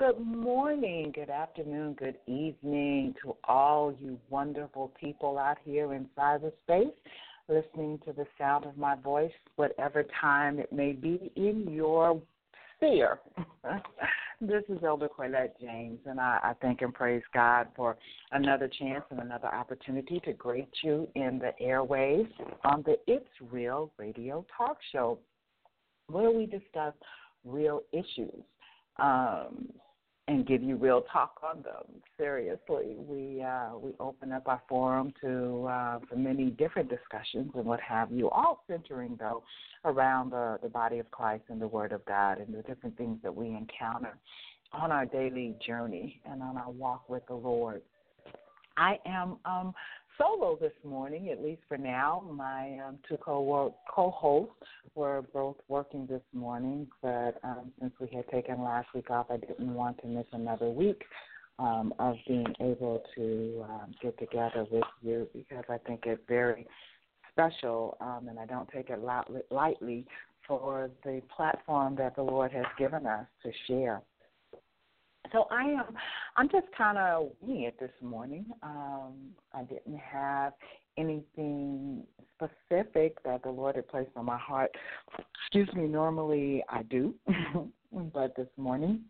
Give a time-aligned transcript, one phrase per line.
[0.00, 6.90] good morning, good afternoon, good evening to all you wonderful people out here in cyberspace
[7.50, 12.18] listening to the sound of my voice, whatever time it may be in your
[12.76, 13.20] sphere.
[14.40, 17.98] this is Elder Corlette James, and I, I thank and praise God for
[18.32, 22.30] another chance and another opportunity to greet you in the airwaves
[22.64, 25.18] on the It's Real radio talk show,
[26.06, 26.94] where we discuss
[27.44, 28.42] real issues
[29.00, 29.68] um,
[30.30, 31.82] and give you real talk on them.
[32.16, 37.64] Seriously, we uh, we open up our forum to uh, for many different discussions and
[37.64, 39.42] what have you, all centering though
[39.84, 43.18] around the the body of Christ and the Word of God and the different things
[43.24, 44.16] that we encounter
[44.72, 47.82] on our daily journey and on our walk with the Lord.
[48.76, 49.74] I am um,
[50.20, 52.22] solo this morning, at least for now.
[52.30, 54.54] My um, two co co-hosts
[54.94, 59.38] were both working this morning, but um, since we had taken last week off, I
[59.38, 61.02] didn't want to miss another week
[61.58, 66.66] um, of being able to um, get together with you because I think it's very
[67.32, 69.00] special, um, and I don't take it
[69.50, 70.06] lightly
[70.46, 74.02] for the platform that the Lord has given us to share.
[75.32, 75.96] So I am.
[76.36, 78.46] I'm just kind of it this morning.
[78.62, 80.52] Um, I didn't have
[80.96, 82.04] anything
[82.34, 84.70] specific that the Lord had placed on my heart.
[85.44, 85.86] Excuse me.
[85.86, 87.14] Normally I do,
[87.92, 89.02] but this morning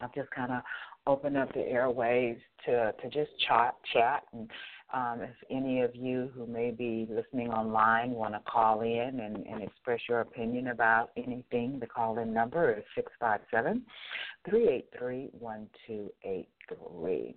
[0.00, 0.62] I've just kind of
[1.06, 2.36] opened up the airways
[2.66, 4.50] to to just chat, chat, and
[4.94, 9.44] um, if any of you who may be listening online want to call in and,
[9.44, 13.82] and express your opinion about anything, the call in number is six five seven
[14.48, 17.34] three eight three one two eight three.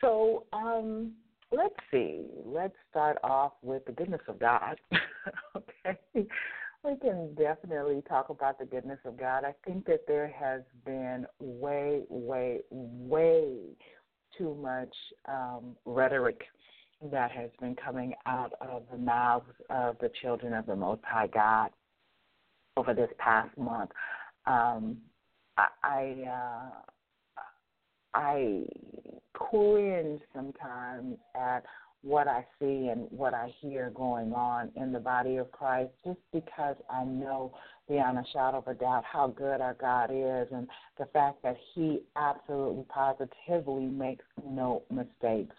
[0.00, 1.12] So um,
[1.50, 2.26] let's see.
[2.44, 4.78] Let's start off with the goodness of God.
[5.56, 5.98] okay.
[6.14, 9.44] We can definitely talk about the goodness of God.
[9.44, 13.54] I think that there has been way, way, way
[14.36, 14.92] too much
[15.28, 16.42] um, rhetoric
[17.10, 21.26] that has been coming out of the mouths of the children of the Most High
[21.26, 21.70] God
[22.76, 23.90] over this past month.
[24.46, 24.98] Um,
[25.56, 27.40] I I, uh,
[28.14, 28.64] I
[29.34, 31.64] cringe sometimes at
[32.02, 36.18] what I see and what I hear going on in the body of Christ, just
[36.32, 37.54] because I know
[37.88, 40.66] beyond a shadow of a doubt how good our God is and
[40.98, 45.54] the fact that He absolutely positively makes no mistakes.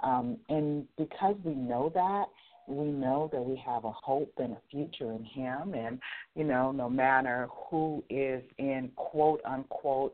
[0.00, 2.26] Um, and because we know that,
[2.68, 5.74] we know that we have a hope and a future in Him.
[5.74, 6.00] And,
[6.34, 10.12] you know, no matter who is in quote unquote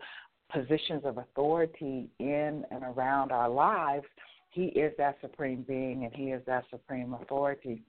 [0.52, 4.04] positions of authority in and around our lives,
[4.50, 7.82] He is that supreme being and He is that supreme authority.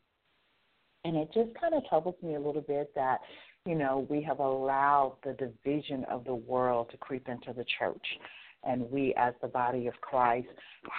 [1.06, 3.20] And it just kind of troubles me a little bit that,
[3.66, 8.06] you know, we have allowed the division of the world to creep into the church
[8.66, 10.48] and we as the body of Christ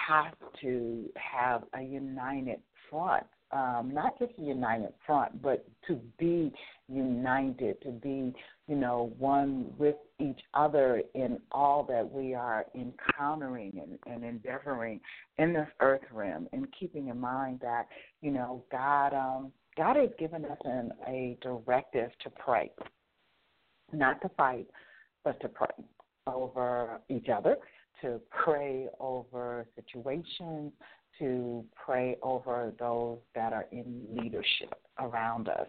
[0.07, 3.25] have to have a united front.
[3.51, 6.51] Um, not just a united front, but to be
[6.89, 8.33] united, to be,
[8.67, 14.99] you know, one with each other in all that we are encountering and, and endeavoring
[15.37, 17.87] in this earth realm, and keeping in mind that,
[18.21, 22.71] you know, God, um, God has given us an, a directive to pray,
[23.93, 24.67] not to fight,
[25.23, 25.69] but to pray
[26.27, 27.57] over each other,
[28.01, 30.71] to pray over situations,
[31.19, 35.67] to pray over those that are in leadership around us.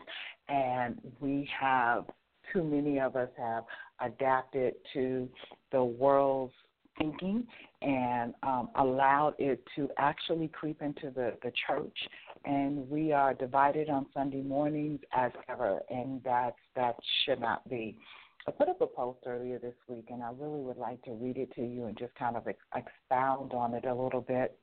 [0.48, 2.04] And we have,
[2.52, 3.64] too many of us have
[4.00, 5.28] adapted to
[5.72, 6.54] the world's
[6.98, 7.46] thinking
[7.82, 11.96] and um, allowed it to actually creep into the, the church.
[12.44, 17.98] And we are divided on Sunday mornings as ever, and that that should not be.
[18.48, 21.36] I put up a post earlier this week, and I really would like to read
[21.36, 24.58] it to you and just kind of ex- expound on it a little bit.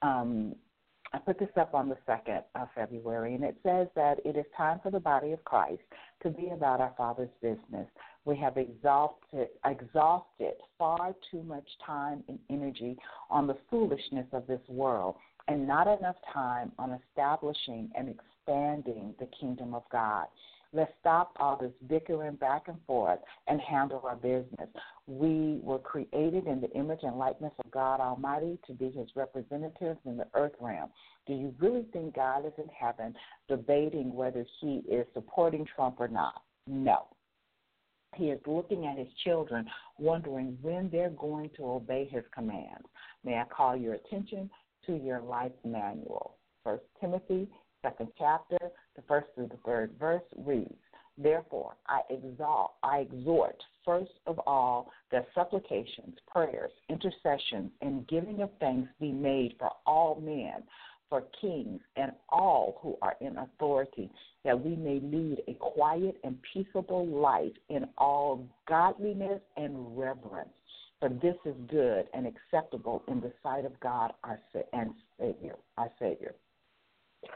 [0.00, 0.54] Um,
[1.12, 4.46] I put this up on the 2nd of February, and it says that it is
[4.56, 5.82] time for the body of Christ
[6.22, 7.86] to be about our Father's business.
[8.24, 12.96] We have exhausted, exhausted far too much time and energy
[13.28, 15.16] on the foolishness of this world
[15.48, 20.26] and not enough time on establishing and expanding the kingdom of God.
[20.74, 24.68] Let's stop all this bickering back and forth and handle our business.
[25.06, 29.98] We were created in the image and likeness of God Almighty to be his representatives
[30.06, 30.88] in the earth realm.
[31.26, 33.14] Do you really think God is in heaven
[33.48, 36.42] debating whether he is supporting Trump or not?
[36.66, 37.06] No.
[38.14, 39.66] He is looking at his children,
[39.98, 42.86] wondering when they're going to obey his commands.
[43.24, 44.50] May I call your attention
[44.86, 46.36] to your life manual?
[46.64, 47.48] First Timothy
[47.82, 48.58] second chapter,
[48.96, 50.74] the first through the third verse reads,
[51.18, 58.50] Therefore, I exalt, I exhort, first of all, that supplications, prayers, intercessions, and giving of
[58.60, 60.62] thanks be made for all men,
[61.10, 64.10] for kings, and all who are in authority,
[64.44, 70.48] that we may lead a quiet and peaceable life in all godliness and reverence.
[70.98, 74.40] For this is good and acceptable in the sight of God our
[74.72, 76.34] and Savior, our Savior.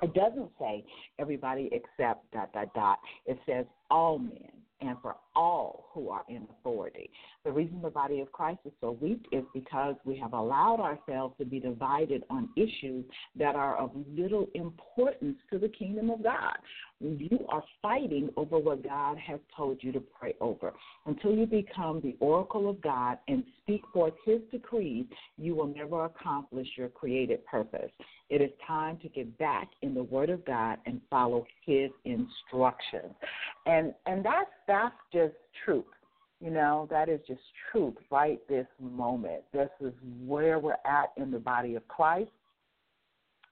[0.03, 0.85] It doesn't say
[1.19, 2.99] everybody except dot dot dot.
[3.27, 4.50] It says all men
[4.81, 7.11] and for all who are in authority.
[7.44, 11.35] The reason the body of Christ is so weak is because we have allowed ourselves
[11.38, 13.05] to be divided on issues
[13.37, 16.56] that are of little importance to the kingdom of God.
[17.00, 20.73] You are fighting over what God has told you to pray over.
[21.06, 25.06] Until you become the oracle of God and speak forth his decrees,
[25.38, 27.91] you will never accomplish your created purpose.
[28.28, 33.14] It is time to get back in the word of God and follow his instructions.
[33.67, 35.34] And and that's that's just
[35.64, 35.84] truth.
[36.40, 37.40] You know, that is just
[37.70, 39.43] truth right this moment.
[39.52, 39.93] This is
[40.26, 42.31] where we're at in the body of Christ.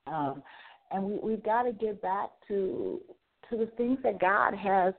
[0.07, 0.43] Um,
[0.91, 3.01] and we, we've got to get back to
[3.51, 4.95] to the things that God has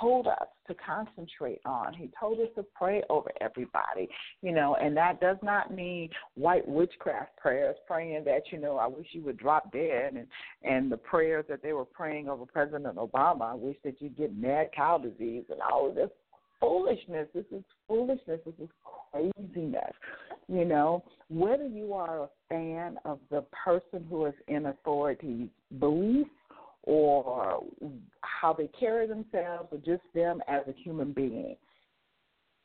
[0.00, 1.94] told us to concentrate on.
[1.94, 4.08] He told us to pray over everybody,
[4.42, 8.86] you know, and that does not mean white witchcraft prayers, praying that, you know, I
[8.86, 10.26] wish you would drop dead and
[10.62, 14.36] and the prayers that they were praying over President Obama, I wish that you get
[14.36, 16.10] mad cow disease and all of this
[16.60, 17.28] foolishness.
[17.34, 18.40] This is foolishness.
[18.44, 18.68] This is
[19.12, 19.92] craziness.
[20.48, 25.48] You know, whether you are a fan of the person who is in authority's
[25.78, 26.30] beliefs
[26.86, 27.62] or
[28.22, 31.56] how they carry themselves or just them as a human being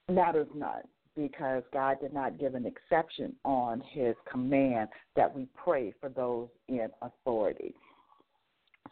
[0.09, 0.83] matters not
[1.15, 6.47] because God did not give an exception on his command that we pray for those
[6.69, 7.73] in authority.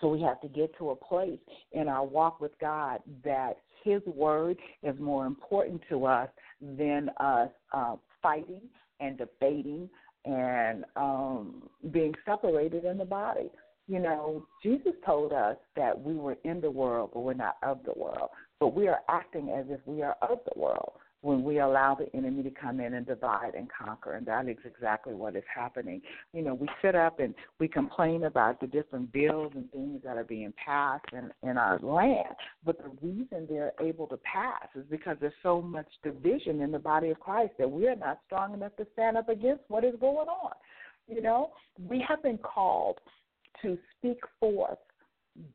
[0.01, 1.39] So we have to get to a place
[1.71, 6.29] in our walk with God that his word is more important to us
[6.61, 8.61] than us uh, fighting
[8.99, 9.89] and debating
[10.25, 13.49] and um, being separated in the body.
[13.89, 17.79] You know, Jesus told us that we were in the world, but we're not of
[17.83, 18.29] the world.
[18.59, 20.91] But we are acting as if we are of the world
[21.21, 24.13] when we allow the enemy to come in and divide and conquer.
[24.13, 26.03] And that is exactly what is happening.
[26.33, 30.17] You know, we sit up and we complain about the different bills and things that
[30.17, 32.35] are being passed in, in our land.
[32.63, 36.79] But the reason they're able to pass is because there's so much division in the
[36.79, 39.95] body of Christ that we are not strong enough to stand up against what is
[39.99, 40.53] going on.
[41.07, 41.53] You know,
[41.89, 42.99] we have been called
[43.61, 44.77] to speak forth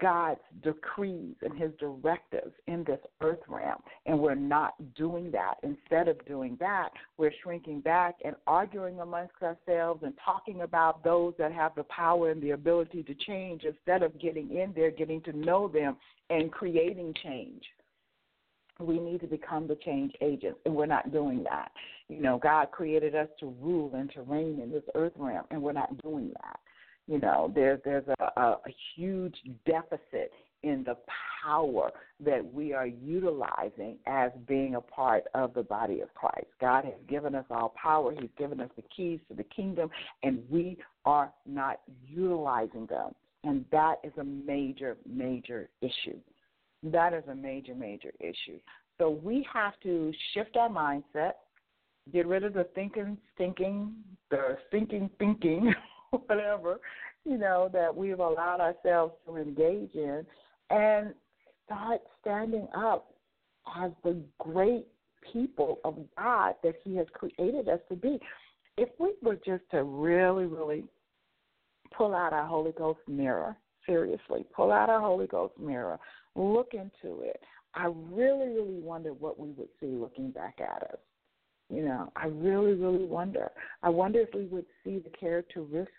[0.00, 3.80] God's decrees and his directives in this earth realm.
[4.06, 5.56] And we're not doing that.
[5.62, 11.34] Instead of doing that, we're shrinking back and arguing amongst ourselves and talking about those
[11.38, 15.20] that have the power and the ability to change instead of getting in there, getting
[15.22, 15.96] to know them,
[16.30, 17.62] and creating change.
[18.80, 21.70] We need to become the change agents, and we're not doing that.
[22.08, 25.62] You know, God created us to rule and to reign in this earth realm, and
[25.62, 26.58] we're not doing that.
[27.06, 30.32] You know, there's there's a, a, a huge deficit
[30.62, 30.96] in the
[31.44, 31.90] power
[32.24, 36.46] that we are utilizing as being a part of the body of Christ.
[36.60, 38.12] God has given us all power.
[38.18, 39.90] He's given us the keys to the kingdom,
[40.22, 43.14] and we are not utilizing them.
[43.44, 46.18] And that is a major, major issue.
[46.82, 48.58] That is a major, major issue.
[48.98, 51.32] So we have to shift our mindset,
[52.10, 53.92] get rid of the thinking, thinking,
[54.30, 55.74] the thinking, thinking
[56.26, 56.80] whatever,
[57.24, 60.24] you know, that we've allowed ourselves to engage in
[60.70, 61.14] and
[61.66, 63.14] start standing up
[63.82, 64.86] as the great
[65.32, 68.18] people of God that He has created us to be.
[68.76, 70.84] If we were just to really, really
[71.96, 73.56] pull out our Holy Ghost mirror,
[73.86, 75.98] seriously, pull out our Holy Ghost mirror,
[76.34, 77.40] look into it,
[77.74, 80.98] I really, really wonder what we would see looking back at us.
[81.70, 83.50] You know, I really, really wonder.
[83.82, 85.90] I wonder if we would see the characteristics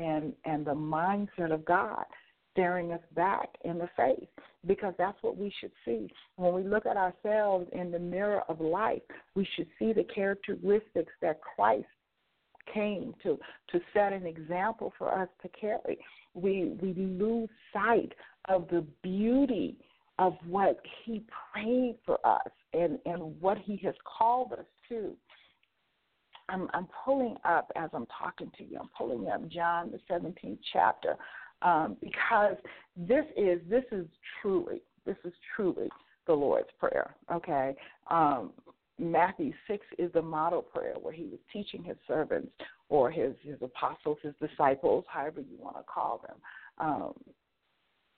[0.00, 2.04] and and the mindset of God
[2.52, 4.26] staring us back in the face
[4.66, 6.08] because that's what we should see.
[6.36, 9.02] When we look at ourselves in the mirror of life,
[9.34, 11.86] we should see the characteristics that Christ
[12.72, 13.38] came to
[13.70, 15.98] to set an example for us to carry.
[16.34, 18.12] We we lose sight
[18.48, 19.76] of the beauty
[20.18, 25.16] of what he prayed for us and and what he has called us to.
[26.50, 28.78] I'm, I'm pulling up as I'm talking to you.
[28.80, 31.16] I'm pulling up John the 17th chapter
[31.62, 32.56] um, because
[32.96, 34.06] this is this is
[34.40, 35.88] truly this is truly
[36.26, 37.14] the Lord's prayer.
[37.32, 37.74] Okay,
[38.10, 38.52] um,
[38.98, 42.50] Matthew six is the model prayer where he was teaching his servants
[42.88, 46.36] or his his apostles, his disciples, however you want to call them,
[46.78, 47.14] um,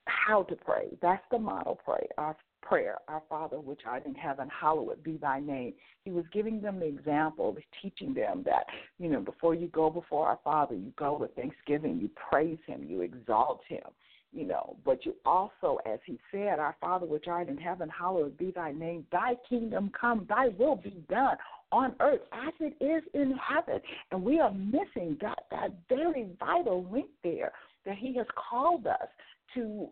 [0.07, 0.89] how to pray.
[1.01, 2.07] That's the model prayer.
[2.19, 5.75] Our prayer, Our Father which art in heaven, hallowed be thy name.
[6.05, 8.65] He was giving them the example, teaching them that,
[8.99, 12.85] you know, before you go before our Father, you go with thanksgiving, you praise him,
[12.85, 13.85] you exalt him,
[14.33, 14.77] you know.
[14.85, 18.73] But you also, as he said, Our Father which art in heaven, hallowed be thy
[18.73, 21.37] name, thy kingdom come, thy will be done
[21.73, 23.81] on earth as it is in heaven.
[24.11, 27.53] And we are missing that that very vital link there
[27.85, 29.09] that he has called us
[29.55, 29.89] to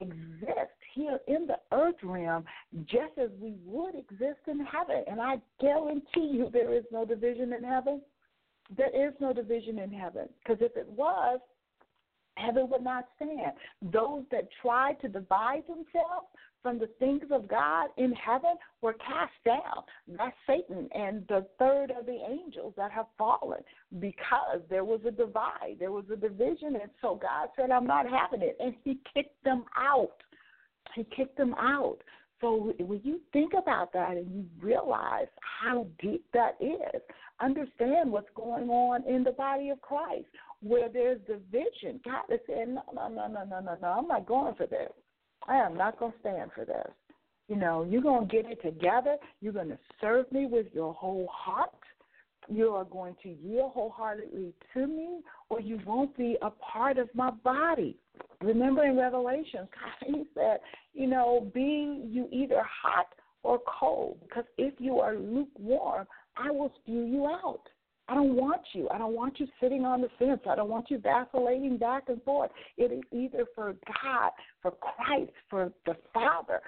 [0.00, 2.44] exist here in the earth realm
[2.84, 5.04] just as we would exist in heaven.
[5.08, 8.00] And I guarantee you there is no division in heaven.
[8.76, 10.28] There is no division in heaven.
[10.42, 11.40] Because if it was,
[12.36, 13.52] heaven would not stand.
[13.82, 16.26] Those that try to divide themselves
[16.62, 19.82] from the things of God in heaven were cast down.
[20.06, 23.60] That's Satan and the third of the angels that have fallen
[23.98, 28.06] because there was a divide, there was a division, and so God said, I'm not
[28.08, 28.56] having it.
[28.60, 30.16] And He kicked them out.
[30.94, 31.98] He kicked them out.
[32.40, 35.26] So when you think about that and you realize
[35.62, 37.02] how deep that is,
[37.40, 40.26] understand what's going on in the body of Christ
[40.62, 42.00] where there's division.
[42.04, 44.90] God is saying, no, no, no, no, no, no, no, I'm not going for this.
[45.48, 46.92] I am not going to stand for this.
[47.48, 49.16] You know, you're going to get it together.
[49.40, 51.70] You're going to serve me with your whole heart.
[52.50, 57.08] You are going to yield wholeheartedly to me, or you won't be a part of
[57.14, 57.96] my body.
[58.40, 59.68] Remember in Revelation,
[60.06, 60.58] he said,
[60.92, 63.06] you know, be you either hot
[63.42, 67.62] or cold, because if you are lukewarm, I will spew you out.
[68.10, 68.88] I don't want you.
[68.88, 70.40] I don't want you sitting on the fence.
[70.50, 72.50] I don't want you vacillating back and forth.
[72.76, 76.60] It is either for God, for Christ, for the Father.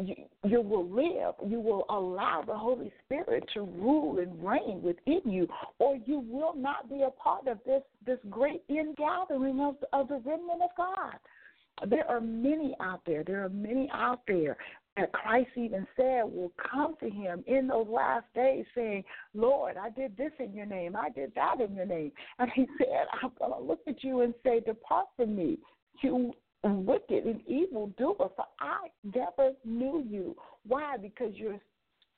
[0.00, 0.14] You,
[0.44, 1.34] you will live.
[1.44, 6.54] You will allow the Holy Spirit to rule and reign within you, or you will
[6.54, 11.14] not be a part of this this great ingathering of of the remnant of God.
[11.88, 13.24] There are many out there.
[13.24, 14.56] There are many out there
[14.96, 19.04] that Christ even said will come to him in those last days saying,
[19.34, 20.96] Lord, I did this in your name.
[20.96, 22.12] I did that in your name.
[22.38, 25.58] And he said, I'm going to look at you and say, Depart from me,
[26.02, 26.32] you
[26.64, 30.36] wicked and evil doer, for I never knew you.
[30.66, 30.96] Why?
[30.96, 31.60] Because you're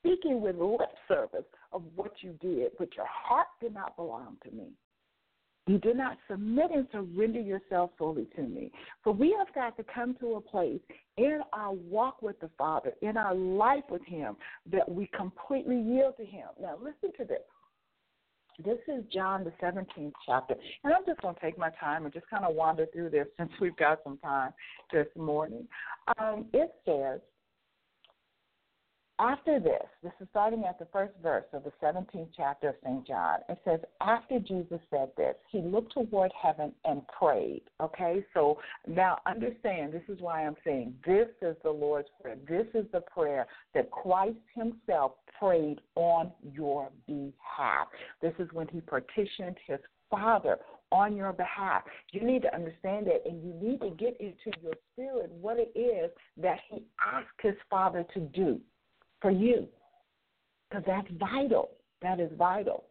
[0.00, 4.50] speaking with lip service of what you did, but your heart did not belong to
[4.50, 4.68] me.
[5.66, 8.72] You did not submit and surrender yourself fully to me.
[9.04, 10.80] For we have got to come to a place
[11.16, 14.36] in our walk with the Father, in our life with Him,
[14.72, 16.48] that we completely yield to Him.
[16.60, 17.42] Now, listen to this.
[18.64, 20.54] This is John, the 17th chapter.
[20.84, 23.26] And I'm just going to take my time and just kind of wander through this
[23.38, 24.52] since we've got some time
[24.92, 25.66] this morning.
[26.18, 27.20] Um, it says,
[29.20, 33.06] after this, this is starting at the first verse of the 17th chapter of St.
[33.06, 33.40] John.
[33.50, 37.60] It says, After Jesus said this, he looked toward heaven and prayed.
[37.82, 38.58] Okay, so
[38.88, 42.36] now understand, this is why I'm saying this is the Lord's Prayer.
[42.48, 47.88] This is the prayer that Christ himself prayed on your behalf.
[48.22, 50.56] This is when he petitioned his Father
[50.92, 51.82] on your behalf.
[52.12, 55.78] You need to understand that, and you need to get into your spirit what it
[55.78, 58.60] is that he asked his Father to do
[59.20, 59.66] for you
[60.68, 61.70] because that's vital.
[62.02, 62.84] That is vital.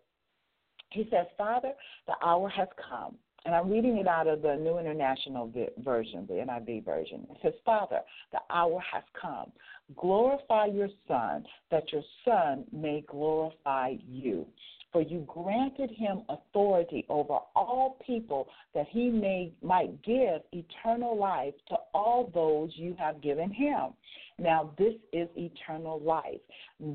[0.92, 1.72] He says, Father,
[2.08, 3.16] the hour has come.
[3.46, 7.26] And I'm reading it out of the New International Version, the NIV version.
[7.32, 8.02] It says, Father,
[8.34, 9.52] the hour has come.
[9.96, 14.46] Glorify your Son, that your Son may glorify you.
[14.92, 21.54] For you granted him authority over all people that he may might give eternal life
[21.70, 23.94] to all those you have given him.
[24.40, 26.40] Now this is eternal life,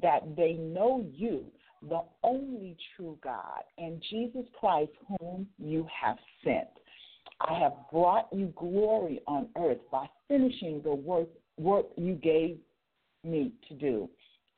[0.03, 1.45] that they know you,
[1.89, 6.69] the only true God, and Jesus Christ whom you have sent.
[7.41, 12.59] I have brought you glory on earth by finishing the work work you gave
[13.23, 14.09] me to do.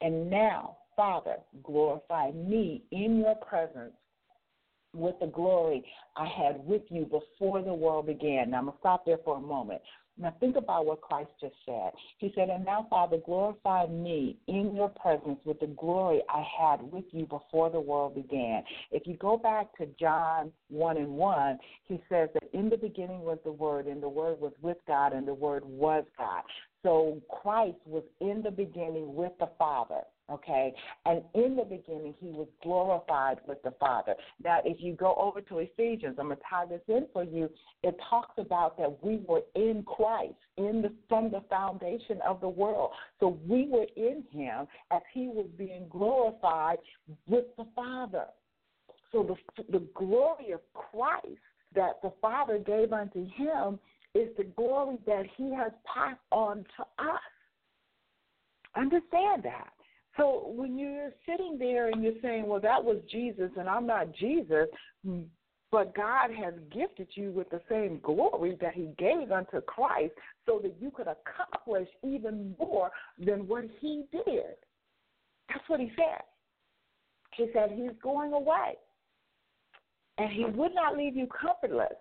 [0.01, 3.93] And now, Father, glorify me in your presence
[4.95, 5.85] with the glory
[6.17, 8.51] I had with you before the world began.
[8.51, 9.83] Now, I'm going to stop there for a moment.
[10.19, 11.91] Now, think about what Christ just said.
[12.17, 16.81] He said, And now, Father, glorify me in your presence with the glory I had
[16.91, 18.63] with you before the world began.
[18.91, 23.21] If you go back to John 1 and 1, he says that in the beginning
[23.21, 26.43] was the Word, and the Word was with God, and the Word was God.
[26.83, 30.73] So Christ was in the beginning with the Father, okay?
[31.05, 34.15] And in the beginning, he was glorified with the Father.
[34.43, 37.49] Now, if you go over to Ephesians, I'm going to tie this in for you.
[37.83, 42.49] It talks about that we were in Christ in the, from the foundation of the
[42.49, 42.91] world.
[43.21, 46.79] So we were in him as he was being glorified
[47.27, 48.27] with the Father.
[49.13, 51.41] So the, the glory of Christ
[51.75, 53.79] that the Father gave unto him
[54.15, 57.21] is the glory that he has passed on to us.
[58.75, 59.73] Understand that.
[60.17, 64.15] So when you're sitting there and you're saying, well, that was Jesus and I'm not
[64.15, 64.67] Jesus,
[65.07, 65.25] mm,
[65.71, 70.15] but God has gifted you with the same glory that he gave unto Christ
[70.47, 74.57] so that you could accomplish even more than what he did.
[75.49, 76.23] That's what he said.
[77.35, 78.75] He said he's going away.
[80.19, 81.93] And he would not leave you comfortless.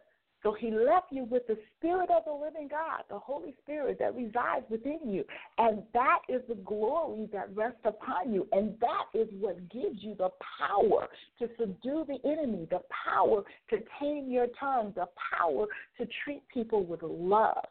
[0.45, 4.13] So he left you with the Spirit of the living God, the Holy Spirit that
[4.13, 5.23] resides within you.
[5.57, 8.47] And that is the glory that rests upon you.
[8.51, 11.07] And that is what gives you the power
[11.39, 15.65] to subdue the enemy, the power to tame your tongue, the power
[15.97, 17.65] to treat people with love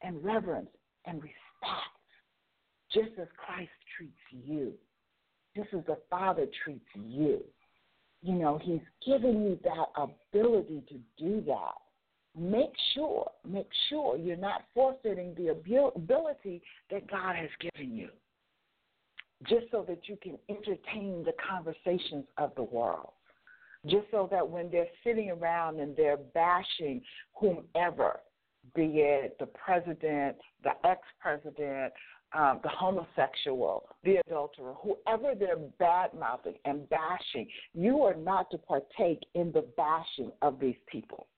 [0.00, 0.70] and reverence
[1.06, 1.34] and respect,
[2.94, 4.74] just as Christ treats you,
[5.56, 7.42] just as the Father treats you.
[8.22, 11.72] You know, He's given you that ability to do that
[12.38, 18.10] make sure, make sure you're not forfeiting the ability that God has given you,
[19.48, 23.10] just so that you can entertain the conversations of the world.
[23.86, 27.00] Just so that when they're sitting around and they're bashing
[27.34, 28.20] whomever,
[28.74, 31.92] be it the president, the ex president,
[32.36, 38.58] um, the homosexual, the adulterer, whoever they're bad mouthing and bashing, you are not to
[38.58, 41.28] partake in the bashing of these people.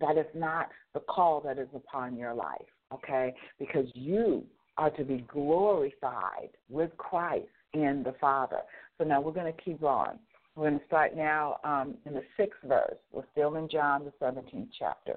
[0.00, 3.34] That is not the call that is upon your life, okay?
[3.58, 4.44] Because you
[4.78, 8.60] are to be glorified with Christ in the Father.
[8.98, 10.18] So now we're going to keep on.
[10.54, 12.96] We're going to start now um, in the sixth verse.
[13.12, 15.16] We're still in John, the 17th chapter.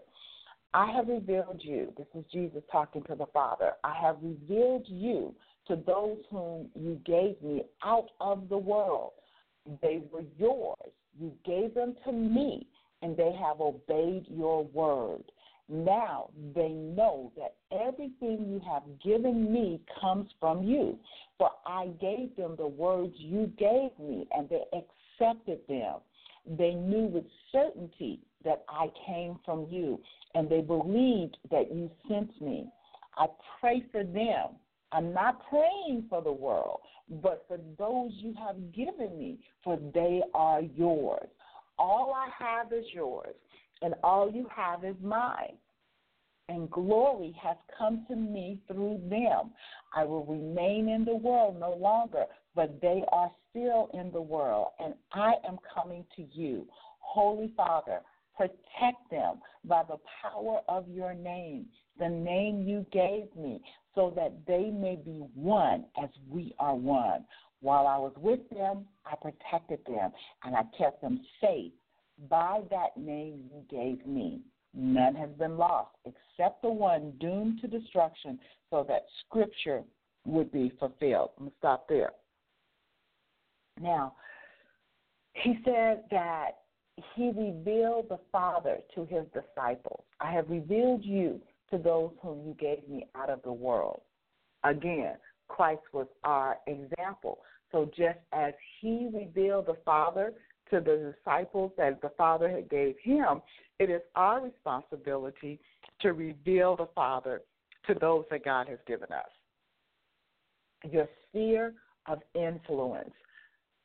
[0.74, 5.34] I have revealed you, this is Jesus talking to the Father, I have revealed you
[5.68, 9.12] to those whom you gave me out of the world.
[9.82, 10.92] They were yours.
[11.20, 12.68] You gave them to me,
[13.02, 15.24] and they have obeyed your word.
[15.70, 20.98] Now they know that everything you have given me comes from you.
[21.38, 25.96] For I gave them the words you gave me, and they accepted them.
[26.58, 30.00] They knew with certainty that I came from you,
[30.34, 32.68] and they believed that you sent me.
[33.16, 33.28] I
[33.60, 34.56] pray for them.
[34.92, 36.80] I'm not praying for the world,
[37.22, 41.30] but for those you have given me, for they are yours.
[41.80, 43.36] All I have is yours,
[43.82, 45.58] and all you have is mine.
[46.50, 49.52] And glory has come to me through them.
[49.96, 54.68] I will remain in the world no longer, but they are still in the world,
[54.80, 56.68] and I am coming to you.
[57.00, 58.02] Holy Father,
[58.36, 63.62] protect them by the power of your name, the name you gave me,
[63.96, 67.26] so that they may be one as we are one.
[67.62, 70.12] While I was with them, I protected them
[70.44, 71.74] and I kept them safe
[72.30, 74.42] by that name you gave me.
[74.74, 79.84] None has been lost except the one doomed to destruction, so that Scripture
[80.26, 81.32] would be fulfilled.
[81.38, 82.12] I'm going to stop there.
[83.82, 84.14] Now,
[85.34, 86.52] he said that
[87.16, 90.04] he revealed the Father to his disciples.
[90.20, 91.40] I have revealed you
[91.72, 94.02] to those whom you gave me out of the world.
[94.64, 95.16] Again,
[95.50, 97.40] Christ was our example.
[97.72, 100.34] So just as he revealed the Father
[100.72, 103.42] to the disciples that the Father had gave him,
[103.80, 105.60] it is our responsibility
[106.02, 107.42] to reveal the Father
[107.88, 109.30] to those that God has given us.
[110.90, 111.74] Your sphere
[112.08, 113.14] of influence.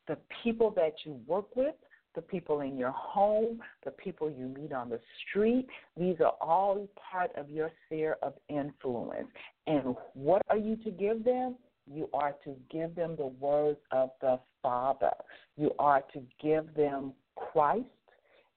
[0.06, 1.74] the people that you work with,
[2.14, 5.66] the people in your home, the people you meet on the street.
[5.96, 9.28] These are all part of your sphere of influence.
[9.66, 11.56] And what are you to give them?
[11.92, 15.10] You are to give them the words of the Father.
[15.56, 17.86] You are to give them Christ.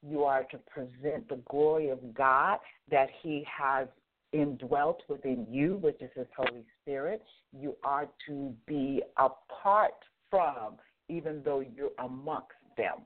[0.02, 2.58] You are to present the glory of God
[2.90, 3.88] that He has
[4.32, 7.22] indwelt within you, which is His Holy Spirit.
[7.52, 9.94] You are to be apart
[10.30, 10.74] from,
[11.08, 13.02] even though you're amongst them.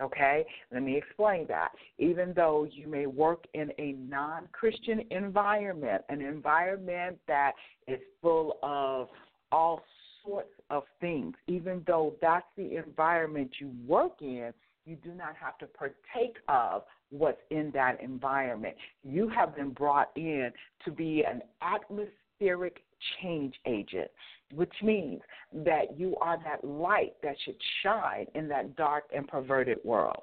[0.00, 0.44] Okay?
[0.72, 1.70] Let me explain that.
[1.98, 7.52] Even though you may work in a non Christian environment, an environment that
[7.86, 9.08] is full of
[9.52, 9.82] all
[10.24, 14.52] sorts of things, even though that's the environment you work in,
[14.86, 18.74] you do not have to partake of what's in that environment.
[19.02, 20.50] You have been brought in
[20.84, 22.82] to be an atmospheric
[23.22, 24.10] change agent,
[24.54, 25.20] which means
[25.52, 30.22] that you are that light that should shine in that dark and perverted world.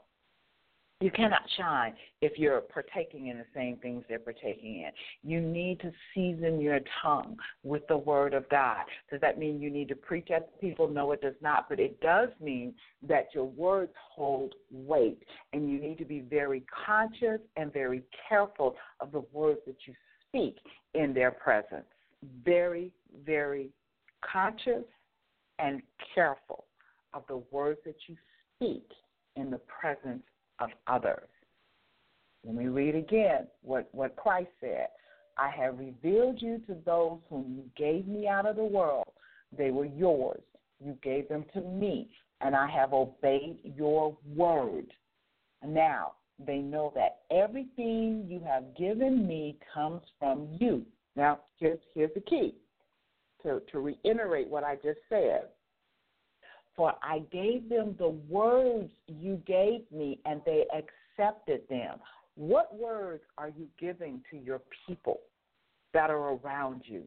[1.00, 4.90] You cannot shine if you're partaking in the same things they're partaking in.
[5.22, 8.84] You need to season your tongue with the word of God.
[9.12, 10.88] Does that mean you need to preach at people?
[10.88, 11.70] No, it does not.
[11.70, 12.74] But it does mean
[13.08, 15.22] that your words hold weight,
[15.54, 19.94] and you need to be very conscious and very careful of the words that you
[20.28, 20.58] speak
[20.96, 21.86] in their presence.
[22.44, 22.92] Very,
[23.26, 23.70] very
[24.32, 24.84] conscious
[25.60, 25.82] and
[26.14, 26.66] careful
[27.14, 28.16] of the words that you
[28.56, 28.88] speak
[29.36, 30.24] in the presence
[30.60, 31.30] of others.
[32.44, 34.88] Let me read again what, what Christ said.
[35.38, 39.08] I have revealed you to those whom you gave me out of the world.
[39.56, 40.42] They were yours.
[40.84, 42.10] You gave them to me,
[42.42, 44.94] and I have obeyed your word.
[45.66, 46.14] Now
[46.46, 50.86] they know that everything you have given me comes from you.
[51.18, 52.54] Now, here's, here's the key
[53.42, 55.48] to, to reiterate what I just said.
[56.76, 61.98] For I gave them the words you gave me, and they accepted them.
[62.36, 65.22] What words are you giving to your people
[65.96, 67.04] that are around you?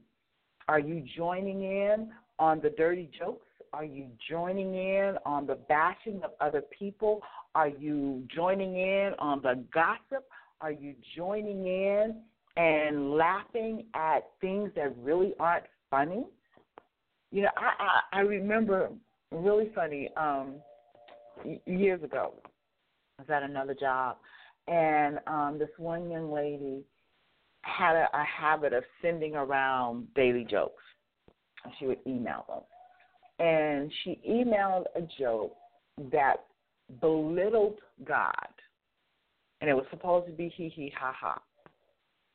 [0.66, 3.46] Are you joining in on the dirty jokes?
[3.72, 7.22] Are you joining in on the bashing of other people?
[7.54, 10.26] Are you joining in on the gossip?
[10.60, 12.22] Are you joining in
[12.60, 16.24] and laughing at things that really aren't funny?
[17.32, 17.72] You know, I
[18.12, 18.90] I, I remember
[19.30, 20.10] really funny.
[20.16, 20.56] Um,
[21.64, 22.34] years ago,
[23.18, 24.18] I was at another job,
[24.68, 26.82] and um, this one young lady
[27.62, 30.82] had a, a habit of sending around daily jokes.
[31.78, 35.56] She would email them, and she emailed a joke
[36.12, 36.44] that
[37.00, 38.48] belittled God,
[39.62, 41.40] and it was supposed to be hee hee ha ha.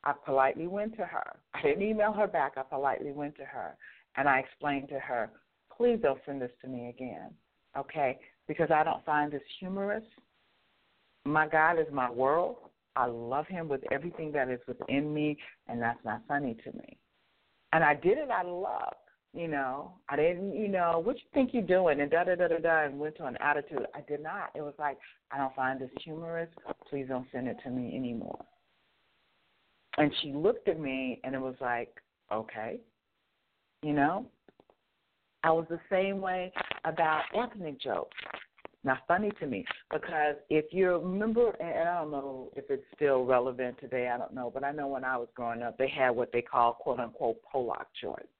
[0.06, 1.36] I politely went to her.
[1.52, 2.52] I didn't email her back.
[2.56, 3.76] I politely went to her,
[4.16, 5.30] and I explained to her
[5.76, 7.30] please don't send this to me again,
[7.76, 8.18] okay?
[8.48, 10.04] Because I don't find this humorous.
[11.24, 12.56] My God is my world.
[12.94, 15.36] I love him with everything that is within me,
[15.68, 16.96] and that's not funny to me.
[17.72, 18.94] And I did it out of love,
[19.34, 19.92] you know.
[20.08, 22.84] I didn't, you know, what you think you're doing, and da da da da da,
[22.84, 23.86] and went to an attitude.
[23.94, 24.50] I did not.
[24.54, 24.96] It was like,
[25.30, 26.48] I don't find this humorous.
[26.88, 28.44] Please don't send it to me anymore.
[29.98, 31.94] And she looked at me, and it was like,
[32.32, 32.78] okay,
[33.82, 34.26] you know.
[35.42, 36.52] I was the same way
[36.84, 38.16] about ethnic jokes.
[38.82, 43.24] Not funny to me because if you remember, and I don't know if it's still
[43.24, 46.10] relevant today, I don't know, but I know when I was growing up, they had
[46.10, 47.88] what they call quote unquote Pollock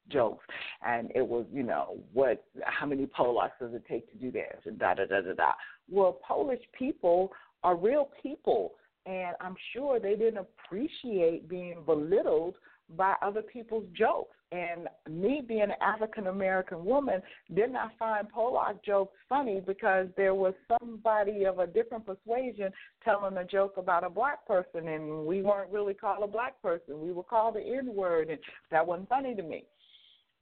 [0.09, 0.45] jokes,
[0.85, 4.57] and it was you know what, how many Pollocks does it take to do this,
[4.65, 5.51] and da da da da da.
[5.91, 7.33] Well, Polish people
[7.65, 8.73] are real people,
[9.07, 12.57] and I'm sure they didn't appreciate being belittled
[12.97, 14.37] by other people's jokes.
[14.53, 17.21] And me being an African American woman
[17.53, 22.71] did not find Pollock jokes funny because there was somebody of a different persuasion
[23.05, 27.01] telling a joke about a black person, and we weren't really called a black person.
[27.01, 28.39] We were called the N word, and
[28.71, 29.65] that wasn't funny to me.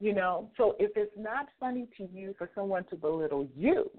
[0.01, 3.91] You know, so if it's not funny to you for someone to belittle you,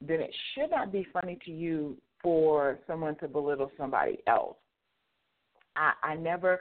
[0.00, 4.56] then it should not be funny to you for someone to belittle somebody else.
[5.76, 6.60] I, I never.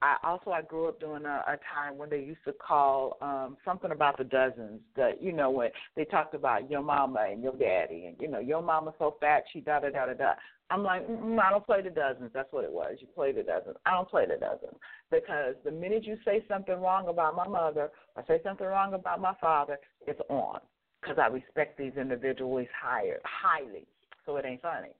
[0.00, 3.56] I also I grew up during a, a time when they used to call um
[3.64, 4.80] something about the dozens.
[4.96, 8.40] The you know when they talked about your mama and your daddy and you know
[8.40, 10.32] your mama so fat she da da da da da.
[10.70, 12.30] I'm like mm I don't play the dozens.
[12.32, 12.96] That's what it was.
[13.00, 13.76] You play the dozens.
[13.84, 14.78] I don't play the dozens
[15.10, 19.20] because the minute you say something wrong about my mother or say something wrong about
[19.20, 20.60] my father, it's on
[21.02, 23.86] because I respect these individuals higher highly.
[24.30, 24.90] So it ain't funny.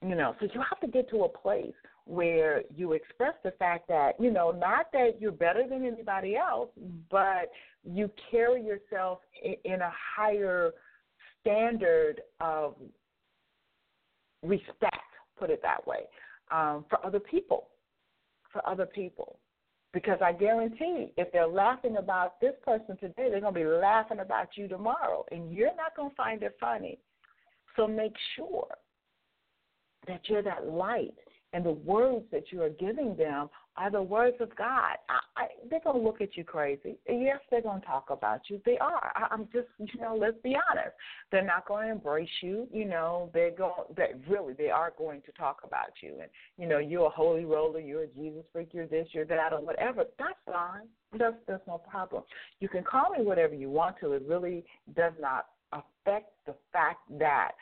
[0.00, 3.88] You know, so you have to get to a place where you express the fact
[3.88, 6.70] that, you know, not that you're better than anybody else,
[7.10, 7.50] but
[7.84, 10.70] you carry yourself in a higher
[11.40, 12.76] standard of
[14.44, 14.96] respect,
[15.36, 16.02] put it that way,
[16.52, 17.68] um, for other people.
[18.52, 19.38] For other people.
[19.92, 24.20] Because I guarantee if they're laughing about this person today, they're going to be laughing
[24.20, 25.24] about you tomorrow.
[25.32, 26.98] And you're not going to find it funny.
[27.76, 28.68] So make sure
[30.06, 31.14] that you're that light
[31.52, 34.96] and the words that you are giving them are the words of God.
[35.08, 36.96] I, I, they're to look at you crazy.
[37.08, 38.60] Yes, they're going to talk about you.
[38.64, 39.12] They are.
[39.14, 40.94] I, I'm just, you know, let's be honest.
[41.30, 42.68] They're not going to embrace you.
[42.72, 43.84] You know, they're going.
[43.96, 46.18] They really, they are going to talk about you.
[46.20, 47.80] And you know, you're a holy roller.
[47.80, 48.70] You're a Jesus freak.
[48.72, 49.08] You're this.
[49.12, 50.04] You're that, or whatever.
[50.18, 50.88] That's fine.
[51.18, 52.24] That's that's no problem.
[52.60, 54.12] You can call me whatever you want to.
[54.12, 57.52] It really does not affect the fact that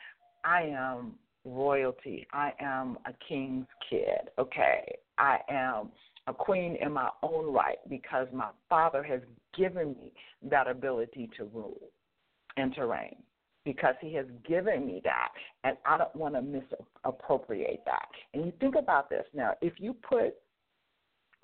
[0.43, 1.13] I am
[1.45, 2.27] royalty.
[2.33, 4.95] I am a king's kid, okay?
[5.17, 5.91] I am
[6.27, 9.21] a queen in my own right because my father has
[9.57, 10.13] given me
[10.49, 11.89] that ability to rule
[12.57, 13.15] and to reign
[13.65, 15.29] because he has given me that
[15.63, 18.07] and I don't want to misappropriate that.
[18.33, 20.35] And you think about this now, if you put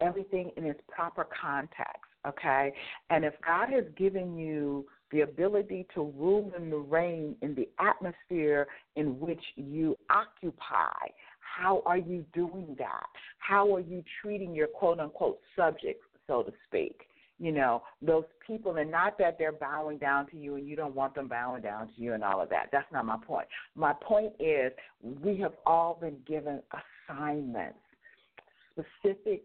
[0.01, 2.71] everything in its proper context, okay?
[3.09, 8.67] And if God has given you the ability to rule and reign in the atmosphere
[8.95, 11.07] in which you occupy.
[11.39, 13.07] How are you doing that?
[13.39, 17.01] How are you treating your quote unquote subjects, so to speak?
[17.39, 20.95] You know, those people, and not that they're bowing down to you and you don't
[20.95, 22.69] want them bowing down to you and all of that.
[22.71, 23.47] That's not my point.
[23.75, 26.61] My point is we have all been given
[27.07, 27.77] assignments,
[28.71, 29.43] specific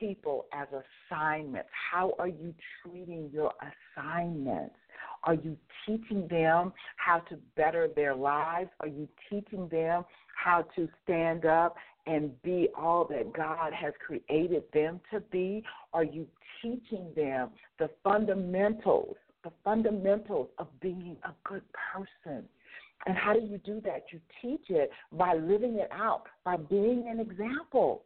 [0.00, 0.68] people as
[1.10, 1.68] assignments.
[1.92, 3.52] How are you treating your
[3.96, 4.74] assignments?
[5.24, 5.56] Are you
[5.86, 8.70] teaching them how to better their lives?
[8.80, 10.04] Are you teaching them
[10.36, 15.62] how to stand up and be all that God has created them to be?
[15.92, 16.26] Are you
[16.60, 22.44] teaching them the fundamentals, the fundamentals of being a good person?
[23.06, 24.04] And how do you do that?
[24.12, 28.04] You teach it by living it out, by being an example.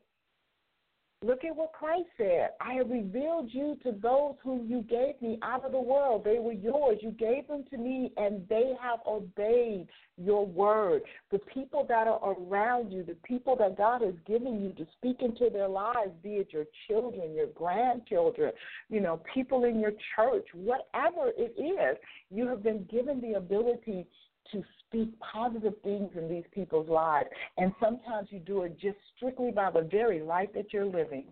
[1.24, 2.50] Look at what Christ said.
[2.60, 6.22] I have revealed you to those whom you gave me out of the world.
[6.24, 6.98] They were yours.
[7.02, 11.02] You gave them to me, and they have obeyed your word.
[11.32, 15.16] The people that are around you, the people that God has given you to speak
[15.20, 18.52] into their lives, be it your children, your grandchildren,
[18.88, 21.98] you know, people in your church, whatever it is,
[22.30, 24.06] you have been given the ability
[24.52, 27.28] to speak positive things in these people's lives.
[27.56, 31.26] And sometimes you do it just strictly by the very life that you're living.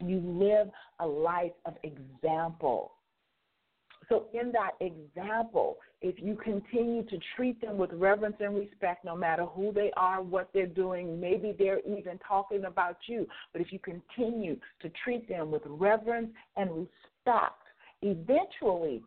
[0.00, 0.68] You live
[1.00, 2.92] a life of example.
[4.08, 9.14] So, in that example, if you continue to treat them with reverence and respect, no
[9.14, 13.72] matter who they are, what they're doing, maybe they're even talking about you, but if
[13.72, 17.62] you continue to treat them with reverence and respect,
[18.02, 19.02] eventually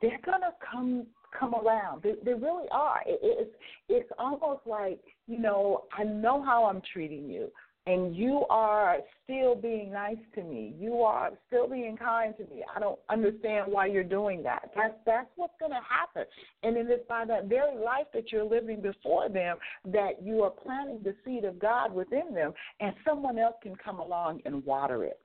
[0.00, 1.06] they're going to come
[1.38, 2.02] come around.
[2.02, 3.00] They, they really are.
[3.06, 3.50] It, it's
[3.88, 7.50] it's almost like you know I know how I'm treating you,
[7.86, 10.74] and you are still being nice to me.
[10.78, 12.64] You are still being kind to me.
[12.74, 14.70] I don't understand why you're doing that.
[14.74, 16.24] That's that's what's going to happen,
[16.62, 20.50] and it is by that very life that you're living before them that you are
[20.50, 25.04] planting the seed of God within them, and someone else can come along and water
[25.04, 25.20] it.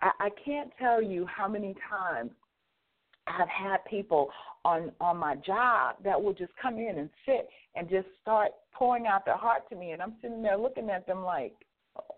[0.00, 2.30] I, I can't tell you how many times
[3.26, 4.30] I've had people
[4.64, 9.06] on on my job that will just come in and sit and just start pouring
[9.06, 11.54] out their heart to me, and I'm sitting there looking at them like,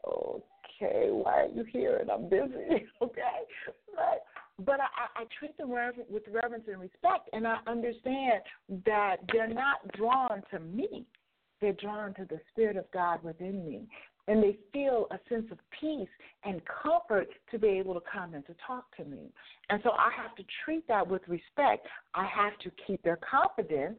[0.06, 1.98] okay, why are you here?
[1.98, 3.40] And I'm busy, okay,
[3.94, 4.24] but
[4.64, 8.40] but I, I treat them with reverence and respect, and I understand
[8.86, 11.04] that they're not drawn to me;
[11.60, 13.88] they're drawn to the Spirit of God within me,
[14.28, 16.08] and they feel a sense of peace
[16.44, 19.30] and comfort to be able to come and to talk to me.
[19.70, 21.86] And so I have to treat that with respect.
[22.14, 23.98] I have to keep their confidence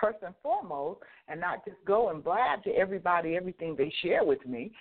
[0.00, 4.44] first and foremost and not just go and blab to everybody everything they share with
[4.46, 4.72] me.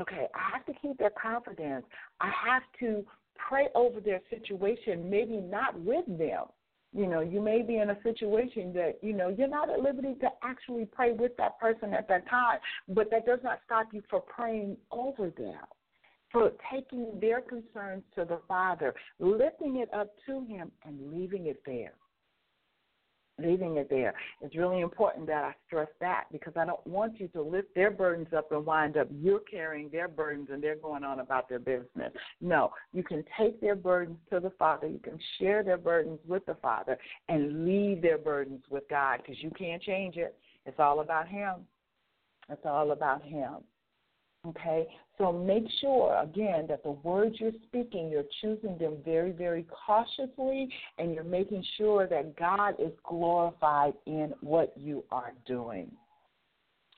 [0.00, 1.84] Okay, I have to keep their confidence.
[2.20, 3.04] I have to
[3.48, 6.44] pray over their situation, maybe not with them,
[6.92, 10.14] you know, you may be in a situation that, you know, you're not at liberty
[10.20, 14.02] to actually pray with that person at that time, but that does not stop you
[14.08, 15.60] from praying over them,
[16.32, 21.60] for taking their concerns to the Father, lifting it up to Him, and leaving it
[21.66, 21.94] there
[23.38, 24.14] leaving it there.
[24.40, 27.90] It's really important that I stress that because I don't want you to lift their
[27.90, 31.58] burdens up and wind up you're carrying their burdens and they're going on about their
[31.58, 32.12] business.
[32.40, 34.86] No, you can take their burdens to the Father.
[34.86, 36.98] You can share their burdens with the Father
[37.28, 40.36] and leave their burdens with God because you can't change it.
[40.66, 41.66] It's all about Him.
[42.50, 43.56] It's all about Him.
[44.48, 44.86] Okay,
[45.18, 50.68] so make sure again that the words you're speaking, you're choosing them very, very cautiously,
[50.98, 55.90] and you're making sure that God is glorified in what you are doing.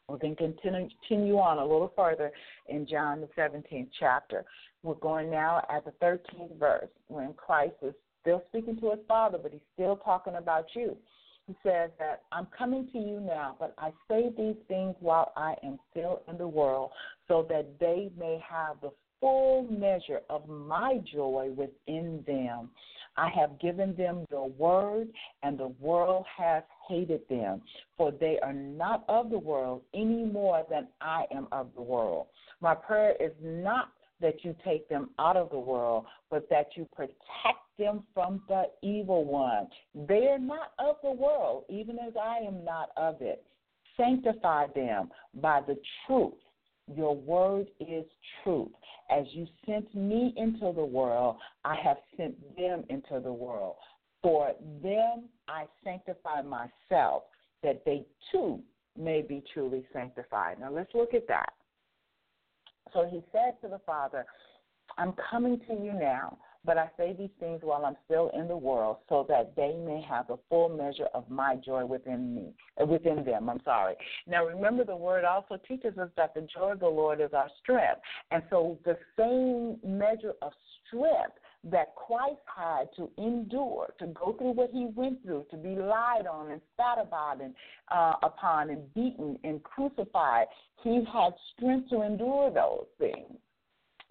[0.07, 2.31] We'll then continue, continue on a little further
[2.69, 4.45] in John the 17th chapter.
[4.83, 9.39] We're going now at the 13th verse when Christ is still speaking to his Father,
[9.43, 10.97] but he's still talking about you.
[11.47, 15.55] He says that I'm coming to you now, but I say these things while I
[15.65, 16.91] am still in the world,
[17.31, 18.91] so that they may have the
[19.21, 22.71] full measure of my joy within them.
[23.17, 25.09] I have given them your word,
[25.45, 27.63] and the world has hated them,
[27.97, 32.27] for they are not of the world any more than I am of the world.
[32.61, 36.89] My prayer is not that you take them out of the world, but that you
[36.97, 37.15] protect
[37.79, 39.69] them from the evil one.
[40.09, 43.45] They are not of the world, even as I am not of it.
[43.97, 46.35] Sanctify them by the truth.
[46.97, 48.05] Your word is
[48.43, 48.73] truth.
[49.11, 53.77] As you sent me into the world, I have sent them into the world.
[54.23, 57.25] For them I sanctify myself,
[57.63, 58.61] that they too
[58.99, 60.59] may be truly sanctified.
[60.61, 61.53] Now let's look at that.
[62.93, 64.27] So he said to the Father,
[64.99, 68.57] I'm coming to you now, but I say these things while I'm still in the
[68.57, 72.87] world, so that they may have the full measure of my joy within me, uh,
[72.87, 73.49] within them.
[73.49, 73.95] I'm sorry.
[74.27, 77.49] Now remember, the word also teaches us that the joy of the Lord is our
[77.63, 80.53] strength, and so the same measure of
[80.87, 85.77] strength that Christ had to endure, to go through what he went through, to be
[85.77, 87.55] lied on and spat about and
[87.91, 90.47] uh, upon and beaten and crucified.
[90.83, 93.39] He had strength to endure those things.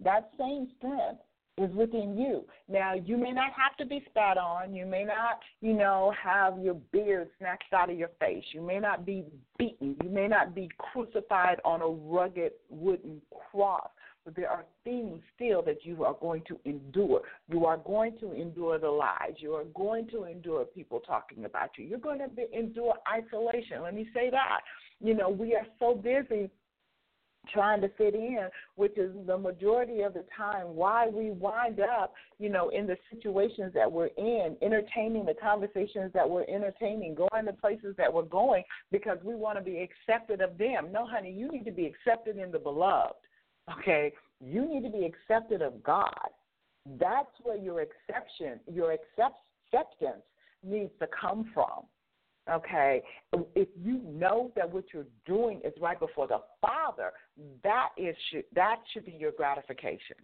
[0.04, 1.22] That same strength
[1.60, 2.46] is within you.
[2.68, 4.74] Now, you may not have to be spat on.
[4.74, 8.44] You may not, you know, have your beard snatched out of your face.
[8.54, 9.26] You may not be
[9.58, 9.96] beaten.
[10.04, 13.90] You may not be crucified on a rugged wooden cross.
[14.26, 17.22] But there are things still that you are going to endure.
[17.50, 19.34] You are going to endure the lies.
[19.38, 21.86] You are going to endure people talking about you.
[21.86, 23.82] You're going to be, endure isolation.
[23.82, 24.60] Let me say that.
[25.02, 26.50] You know, we are so busy
[27.52, 32.14] trying to fit in, which is the majority of the time why we wind up,
[32.38, 37.46] you know, in the situations that we're in, entertaining the conversations that we're entertaining, going
[37.46, 40.92] to places that we're going because we want to be accepted of them.
[40.92, 43.16] No, honey, you need to be accepted in the beloved.
[43.80, 44.14] Okay?
[44.44, 46.30] You need to be accepted of God.
[47.00, 49.40] That's where your exception, your accept,
[49.72, 50.24] acceptance
[50.64, 51.84] needs to come from.
[52.50, 53.04] Okay,
[53.56, 57.12] if you know that what you're doing is right before the Father,
[57.64, 58.16] that is
[58.56, 60.16] that should be your gratification.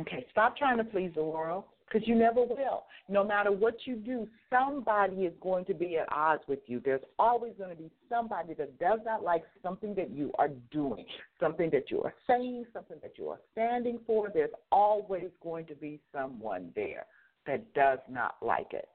[0.00, 2.84] Okay, stop trying to please the world because you never will.
[3.08, 6.80] No matter what you do, somebody is going to be at odds with you.
[6.82, 11.04] There's always going to be somebody that does not like something that you are doing,
[11.38, 14.30] something that you are saying, something that you are standing for.
[14.32, 17.04] There's always going to be someone there
[17.46, 18.88] that does not like it.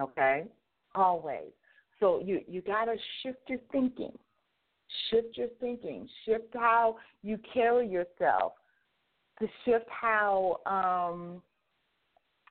[0.00, 0.44] Okay?
[0.94, 1.52] Always.
[2.00, 4.12] So you you got to shift your thinking.
[5.10, 6.08] Shift your thinking.
[6.24, 8.54] Shift how you carry yourself.
[9.38, 11.42] To shift how um,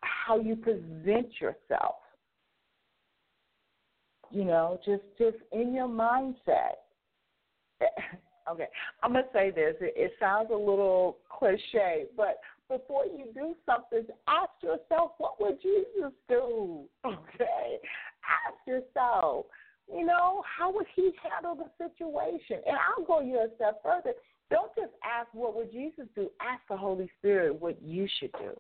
[0.02, 1.96] how you present yourself.
[4.32, 6.78] You know, just just in your mindset.
[8.52, 8.68] okay,
[9.02, 9.76] I'm gonna say this.
[9.82, 15.62] It, it sounds a little cliche, but before you do something, ask yourself, what would
[15.62, 16.84] Jesus do?
[17.06, 17.80] Okay,
[18.30, 19.46] ask yourself,
[19.92, 22.62] you know, how would he handle the situation?
[22.66, 24.14] And I'll go you a step further.
[24.50, 26.30] Don't just ask what would Jesus do.
[26.42, 28.52] Ask the Holy Spirit what you should do.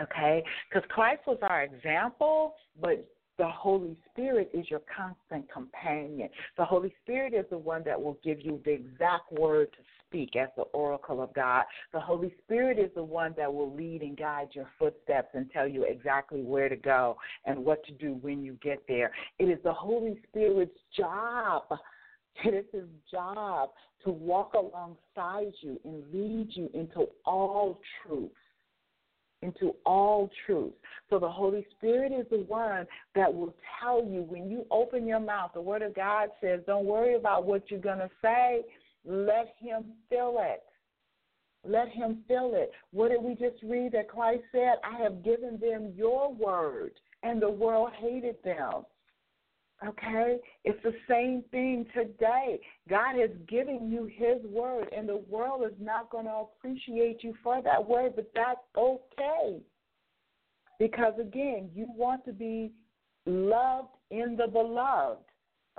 [0.00, 0.42] Okay?
[0.68, 3.06] Because Christ was our example, but
[3.38, 6.28] the Holy Spirit is your constant companion.
[6.56, 9.78] The Holy Spirit is the one that will give you the exact word to
[10.14, 11.64] speak as the oracle of God.
[11.92, 15.66] The Holy Spirit is the one that will lead and guide your footsteps and tell
[15.66, 19.10] you exactly where to go and what to do when you get there.
[19.40, 21.64] It is the Holy Spirit's job.
[22.44, 23.70] It is his job
[24.04, 28.30] to walk alongside you and lead you into all truth
[29.42, 30.72] into all truth.
[31.10, 35.20] So the Holy Spirit is the one that will tell you when you open your
[35.20, 35.50] mouth.
[35.52, 38.62] The Word of God says, don't worry about what you're going to say.
[39.04, 40.62] Let Him fill it.
[41.66, 42.72] Let Him fill it.
[42.92, 44.74] What did we just read that Christ said?
[44.84, 46.92] I have given them your word,
[47.22, 48.84] and the world hated them.
[49.86, 50.38] Okay?
[50.64, 52.60] It's the same thing today.
[52.88, 57.34] God has given you His word, and the world is not going to appreciate you
[57.42, 59.60] for that word, but that's okay.
[60.78, 62.72] Because again, you want to be
[63.26, 65.24] loved in the beloved.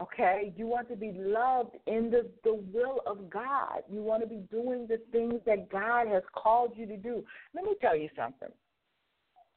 [0.01, 0.53] Okay?
[0.57, 3.83] You want to be loved in the, the will of God.
[3.89, 7.23] You want to be doing the things that God has called you to do.
[7.53, 8.49] Let me tell you something.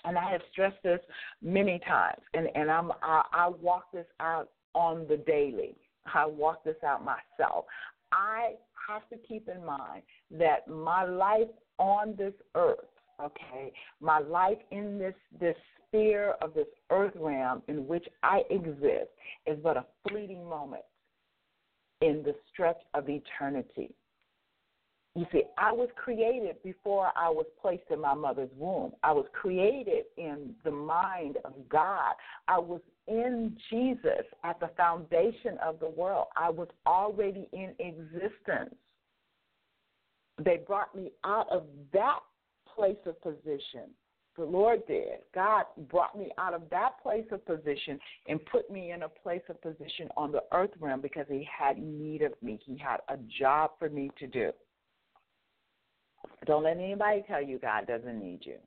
[0.05, 1.01] And I have stressed this
[1.43, 5.75] many times, and, and I'm I, I walk this out on the daily.
[6.15, 7.65] I walk this out myself.
[8.13, 8.55] I
[8.89, 12.79] have to keep in mind that my life on this earth,
[13.23, 15.57] okay, my life in this this
[15.89, 19.11] sphere of this earth realm in which I exist
[19.47, 20.85] is but a fleeting moment
[22.01, 23.91] in the stretch of eternity.
[25.15, 28.93] You see, I was created before I was placed in my mother's womb.
[29.03, 32.13] I was created in the mind of God.
[32.47, 36.27] I was in Jesus at the foundation of the world.
[36.37, 38.77] I was already in existence.
[40.41, 42.21] They brought me out of that
[42.77, 43.91] place of position.
[44.39, 45.19] The Lord did.
[45.35, 49.43] God brought me out of that place of position and put me in a place
[49.49, 52.61] of position on the earth realm because He had need of me.
[52.65, 54.53] He had a job for me to do.
[56.47, 58.59] Don't let anybody tell you God doesn't need you.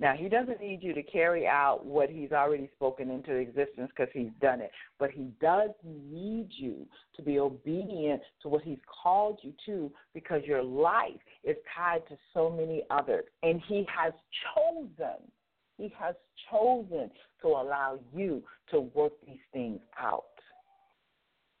[0.00, 4.12] Now, He doesn't need you to carry out what He's already spoken into existence because
[4.12, 4.70] He's done it.
[4.98, 6.86] But He does need you
[7.16, 12.16] to be obedient to what He's called you to because your life is tied to
[12.32, 13.24] so many others.
[13.42, 14.12] And He has
[14.54, 15.20] chosen,
[15.76, 16.14] He has
[16.50, 17.10] chosen
[17.42, 20.24] to allow you to work these things out.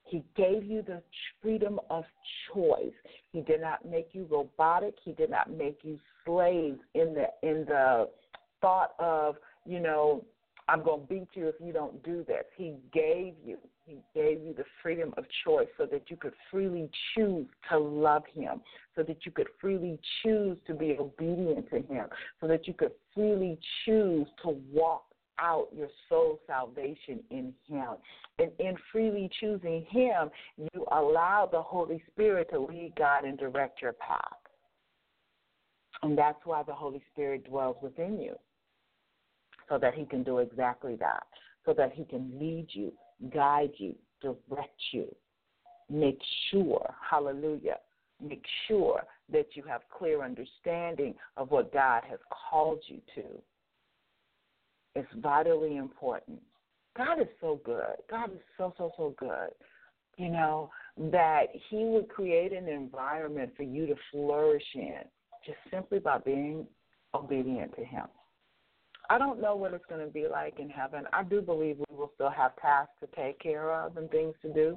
[0.08, 1.02] He gave you the
[1.42, 2.04] freedom of
[2.52, 2.92] choice.
[3.32, 4.94] He did not make you robotic.
[5.04, 8.08] He did not make you slaves in the in the
[8.60, 10.24] thought of, you know,
[10.68, 12.44] I'm going to beat you if you don't do this.
[12.56, 16.90] He gave you he gave you the freedom of choice so that you could freely
[17.14, 18.60] choose to love him,
[18.94, 22.06] so that you could freely choose to be obedient to him,
[22.38, 25.04] so that you could freely choose to walk
[25.40, 27.94] out your soul salvation in Him.
[28.38, 33.82] And in freely choosing Him, you allow the Holy Spirit to lead God and direct
[33.82, 34.36] your path.
[36.02, 38.36] And that's why the Holy Spirit dwells within you,
[39.68, 41.24] so that He can do exactly that,
[41.66, 42.92] so that He can lead you,
[43.34, 45.12] guide you, direct you,
[45.90, 46.20] make
[46.50, 47.78] sure, hallelujah,
[48.22, 52.18] make sure that you have clear understanding of what God has
[52.50, 53.22] called you to.
[54.98, 56.42] It's vitally important.
[56.96, 57.94] God is so good.
[58.10, 59.50] God is so, so, so good.
[60.16, 60.70] You know,
[61.12, 65.02] that He would create an environment for you to flourish in
[65.46, 66.66] just simply by being
[67.14, 68.06] obedient to Him.
[69.08, 71.04] I don't know what it's going to be like in heaven.
[71.12, 74.52] I do believe we will still have tasks to take care of and things to
[74.52, 74.76] do.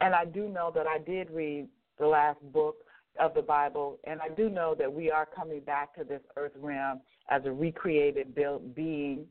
[0.00, 2.76] And I do know that I did read the last book
[3.20, 6.52] of the Bible, and I do know that we are coming back to this earth
[6.56, 8.34] realm as a recreated
[8.74, 9.26] being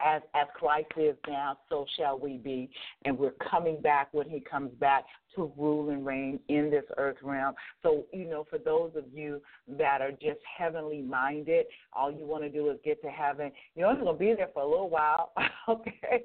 [0.00, 2.68] as as Christ is now, so shall we be.
[3.04, 7.16] And we're coming back when He comes back to rule and reign in this earth
[7.22, 7.54] realm.
[7.82, 12.44] So, you know, for those of you that are just heavenly minded, all you want
[12.44, 13.52] to do is get to heaven.
[13.74, 15.32] You're only going to be there for a little while,
[15.68, 16.24] okay?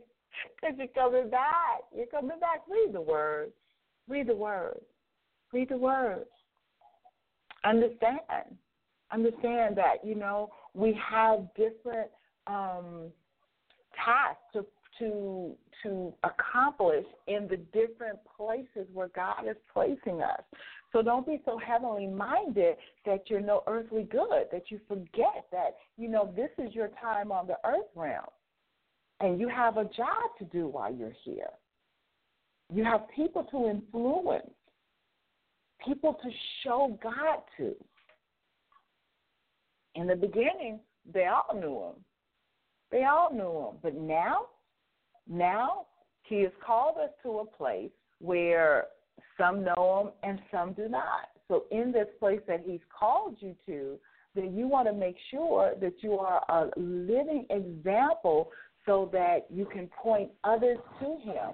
[0.55, 1.81] Because you're coming back.
[1.95, 2.61] You're coming back.
[2.69, 3.51] Read the word.
[4.07, 4.79] Read the word.
[5.53, 6.25] Read the word.
[7.63, 8.19] Understand.
[9.11, 12.09] Understand that, you know, we have different.
[12.47, 13.11] um
[14.05, 14.65] task to
[14.99, 20.41] to to accomplish in the different places where God is placing us.
[20.91, 22.75] So don't be so heavenly minded
[23.05, 27.31] that you're no earthly good, that you forget that, you know, this is your time
[27.31, 28.25] on the earth realm.
[29.21, 31.49] And you have a job to do while you're here.
[32.73, 34.51] You have people to influence,
[35.85, 36.29] people to
[36.63, 37.73] show God to.
[39.95, 40.79] In the beginning,
[41.11, 42.03] they all knew him
[42.91, 43.77] they all knew him.
[43.81, 44.47] But now,
[45.27, 45.85] now
[46.23, 48.87] he has called us to a place where
[49.37, 51.29] some know him and some do not.
[51.47, 53.97] So in this place that he's called you to,
[54.35, 58.49] then you want to make sure that you are a living example
[58.85, 61.51] so that you can point others to him.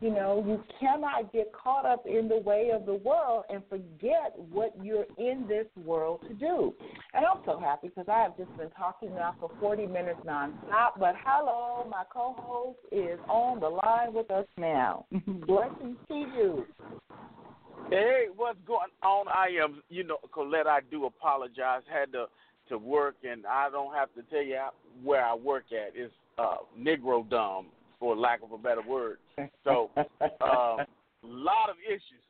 [0.00, 4.32] You know, you cannot get caught up in the way of the world and forget
[4.50, 6.72] what you're in this world to do.
[7.14, 11.00] And I'm so happy because I have just been talking now for 40 minutes nonstop.
[11.00, 15.06] But hello, my co host is on the line with us now.
[15.26, 16.64] Blessings to you.
[17.90, 19.26] Hey, what's going on?
[19.28, 21.82] I am, you know, Colette, I do apologize.
[21.92, 22.26] Had to
[22.68, 24.60] to work, and I don't have to tell you
[25.02, 25.92] where I work at.
[25.94, 27.66] It's uh, Negro Dumb,
[27.98, 29.18] for lack of a better word.
[29.64, 30.08] So, um,
[30.40, 30.86] a
[31.24, 32.22] lot of issues.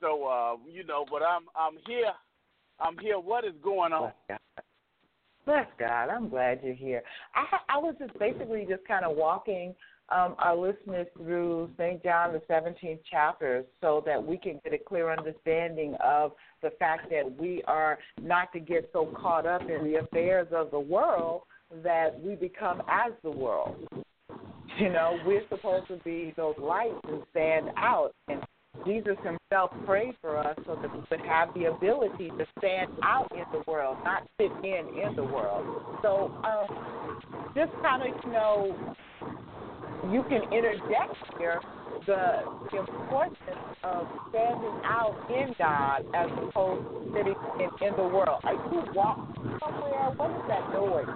[0.00, 2.12] So, uh, you know, but I'm I'm here.
[2.80, 3.18] I'm here.
[3.18, 4.12] What is going on?
[5.44, 6.10] Bless God.
[6.10, 7.02] I'm glad you're here.
[7.34, 9.74] I I was just basically just kind of walking
[10.10, 12.02] um, our listeners through St.
[12.02, 16.32] John, the 17th chapter, so that we can get a clear understanding of
[16.62, 20.70] the fact that we are not to get so caught up in the affairs of
[20.70, 21.42] the world
[21.82, 23.76] that we become as the world.
[24.80, 28.12] You know, we're supposed to be those lights and stand out.
[28.28, 28.40] And
[28.86, 33.28] Jesus himself prayed for us so that we would have the ability to stand out
[33.32, 35.98] in the world, not fit in in the world.
[36.02, 37.20] So, um,
[37.56, 38.94] just kind of, you know,
[40.12, 41.60] you can interject here
[42.06, 43.36] the, the importance
[43.82, 48.42] of standing out in God as opposed to sitting in, in the world.
[48.44, 50.10] Are you walking somewhere?
[50.14, 51.06] What is that noise?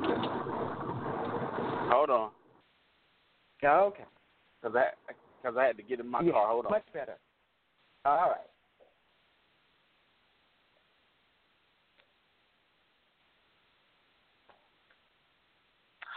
[1.93, 2.31] Hold on,
[3.65, 4.05] Okay.
[4.63, 4.91] cause I
[5.43, 6.49] cause I had to get in my yeah, car.
[6.49, 6.73] Hold on.
[6.73, 7.17] Much better.
[8.05, 8.39] All right.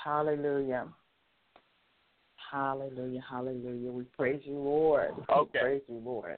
[0.04, 0.88] Hallelujah.
[2.52, 3.24] Hallelujah.
[3.28, 3.92] Hallelujah.
[3.92, 5.12] We praise you, Lord.
[5.30, 5.50] Okay.
[5.54, 6.38] We praise you, Lord.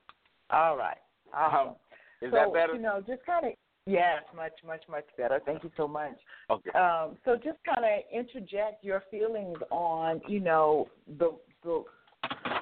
[0.49, 0.97] All right.
[1.33, 1.69] Awesome.
[1.69, 1.75] Um,
[2.21, 2.73] is so, that better?
[2.73, 3.51] You know, just kind of
[3.87, 5.39] yes, much, much, much better.
[5.45, 6.17] Thank you so much.
[6.49, 6.71] Okay.
[6.71, 11.83] Um, so just kind of interject your feelings on, you know, the the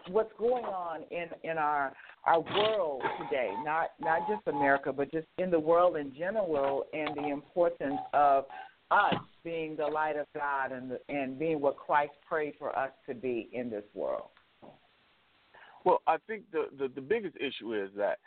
[0.09, 1.93] what's going on in in our
[2.25, 7.15] our world today, not not just America, but just in the world in general, and
[7.15, 8.45] the importance of
[8.91, 12.91] us being the light of God and the, and being what Christ prayed for us
[13.07, 14.29] to be in this world.
[15.83, 18.19] Well, I think the, the the biggest issue is that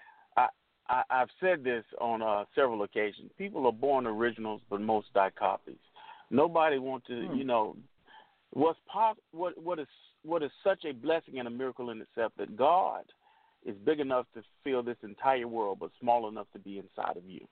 [0.89, 3.31] I, I've said this on uh, several occasions.
[3.37, 5.77] People are born originals, but most die copies.
[6.31, 7.37] Nobody wants to, Hmm.
[7.37, 7.77] you know,
[8.53, 9.89] what's pos- what what is
[10.23, 13.05] what is such a blessing and a miracle in itself that God
[13.65, 17.25] is big enough to fill this entire world, but small enough to be inside of
[17.27, 17.47] you.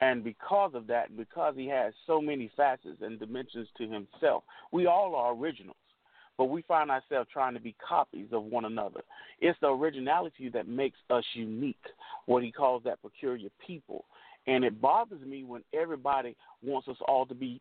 [0.00, 4.86] And because of that, because He has so many facets and dimensions to Himself, we
[4.86, 5.76] all are originals
[6.38, 9.00] but we find ourselves trying to be copies of one another.
[9.40, 11.76] It's the originality that makes us unique,
[12.26, 14.04] what he calls that peculiar people.
[14.46, 17.60] And it bothers me when everybody wants us all to be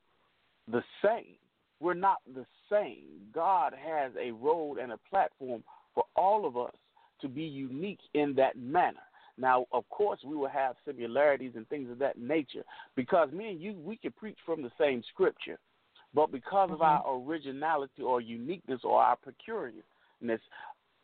[0.71, 1.35] the same.
[1.79, 3.03] We're not the same.
[3.33, 5.63] God has a road and a platform
[5.93, 6.73] for all of us
[7.21, 8.99] to be unique in that manner.
[9.37, 12.63] Now, of course, we will have similarities and things of that nature
[12.95, 15.59] because me and you, we can preach from the same scripture.
[16.15, 17.07] But because of mm-hmm.
[17.07, 20.41] our originality or uniqueness or our peculiarness,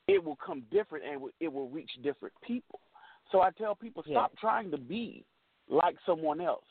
[0.07, 2.79] it will come different and it will reach different people.
[3.31, 4.13] So I tell people, Yeah.
[4.13, 5.25] stop trying to be
[5.69, 6.65] like someone else.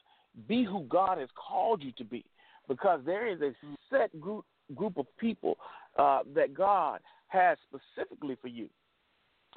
[0.49, 2.25] Be who God has called you to be,
[2.67, 3.77] because there is a mm.
[3.91, 5.59] set group group of people
[5.99, 8.69] uh, that God has specifically for you.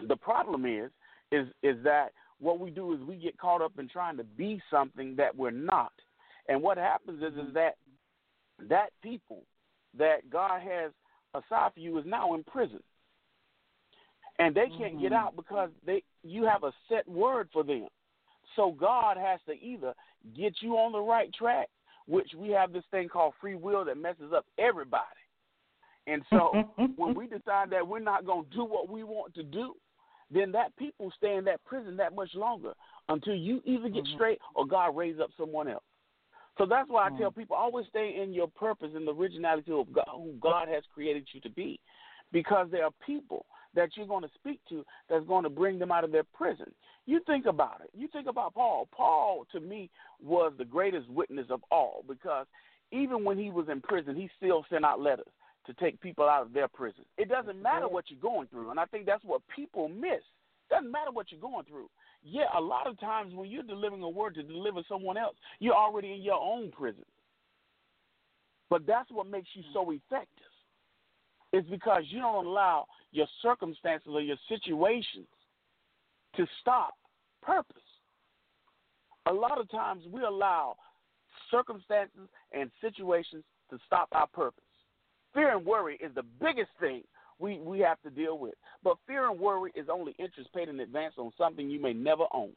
[0.08, 0.92] The problem is,
[1.32, 4.62] is is that what we do is we get caught up in trying to be
[4.72, 5.94] something that we're not,
[6.50, 7.54] and what happens is is mm-hmm.
[7.54, 7.76] that
[8.60, 9.44] that people
[9.98, 10.92] that God has
[11.34, 12.82] aside for you is now in prison.
[14.40, 15.18] And they can't get Mhm.
[15.18, 17.88] out because they you have a set word for them.
[18.56, 19.94] So God has to either
[20.34, 21.70] get you on the right track,
[22.08, 25.04] which we have this thing called free will that messes up everybody.
[26.08, 26.64] And so
[26.96, 29.76] when we decide that we're not going to do what we want to do,
[30.32, 32.74] then that people stay in that prison that much longer
[33.10, 34.14] until you either get Mhm.
[34.14, 35.84] straight or God raise up someone else.
[36.58, 37.18] So that's why I Mm.
[37.18, 40.86] tell people always stay in your purpose and the originality of God, who God has
[40.88, 41.80] created you to be,
[42.32, 45.92] because there are people that you're going to speak to that's going to bring them
[45.92, 46.74] out of their prison.
[47.06, 47.90] You think about it.
[47.94, 48.88] You think about Paul.
[48.92, 49.90] Paul, to me,
[50.22, 52.46] was the greatest witness of all because
[52.92, 55.28] even when he was in prison, he still sent out letters
[55.66, 57.04] to take people out of their prison.
[57.18, 60.22] It doesn't matter what you're going through, and I think that's what people miss.
[60.70, 61.90] It doesn't matter what you're going through.
[62.24, 65.76] Yeah, a lot of times when you're delivering a word to deliver someone else, you're
[65.76, 67.04] already in your own prison.
[68.70, 70.28] But that's what makes you so effective.
[71.52, 75.28] It's because you don't allow your circumstances or your situations
[76.38, 76.94] to stop
[77.44, 77.78] purpose.
[79.28, 80.76] A lot of times we allow
[81.52, 84.64] circumstances and situations to stop our purpose.
[85.34, 87.04] Fear and worry is the biggest thing
[87.44, 88.54] we, we have to deal with.
[88.84, 92.24] But fear and worry is only interest paid in advance on something you may never
[92.34, 92.52] own.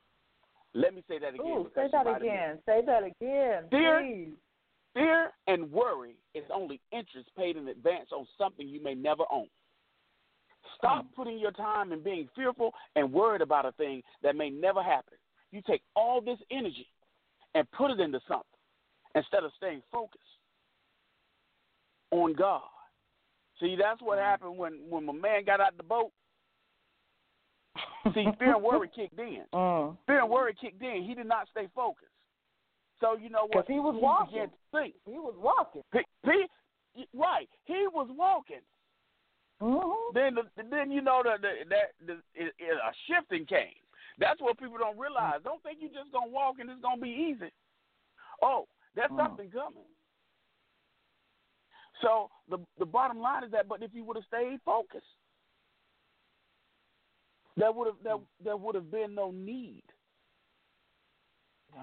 [0.74, 1.40] Let me say that again.
[1.46, 2.58] Ooh, say that again.
[2.66, 4.34] Say that again, Fear- please.
[4.94, 9.46] Fear and worry is only interest paid in advance on something you may never own.
[10.78, 11.14] Stop Hmm.
[11.14, 15.18] putting your time in being fearful and worried about a thing that may never happen.
[15.50, 16.88] You take all this energy
[17.54, 18.60] and put it into something
[19.14, 20.22] instead of staying focused
[22.10, 22.62] on God.
[23.60, 26.12] See, that's what happened when when my man got out the boat.
[28.14, 29.44] See, fear and worry kicked in.
[29.52, 29.96] Mm.
[30.06, 31.04] Fear and worry kicked in.
[31.04, 32.10] He did not stay focused.
[33.00, 33.66] So you know what?
[33.66, 34.46] he was began walking.
[34.46, 34.94] to think.
[35.04, 35.82] He was walking.
[35.92, 36.46] He,
[36.94, 37.48] he, right.
[37.64, 38.62] He was walking.
[39.62, 40.12] Mhm.
[40.12, 43.72] then the, then you know that that the, it, it, a shifting came.
[44.18, 45.40] That's what people don't realize.
[45.44, 47.50] Don't think you're just gonna walk and it's gonna be easy.
[48.42, 49.16] Oh, there's Mm.
[49.16, 49.88] something coming.
[52.02, 55.06] So the the bottom line is that, but if you would have stayed focused,
[57.56, 59.82] there would have there, there would have been no need.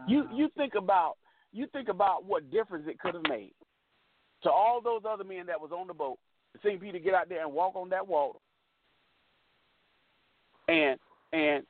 [0.07, 1.17] You you think about
[1.51, 3.53] you think about what difference it could have made
[4.43, 6.17] to all those other men that was on the boat.
[6.61, 8.39] Seeing Peter get out there and walk on that water,
[10.67, 10.99] and
[11.31, 11.63] and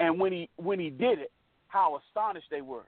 [0.00, 1.30] and when he when he did it,
[1.68, 2.84] how astonished they were.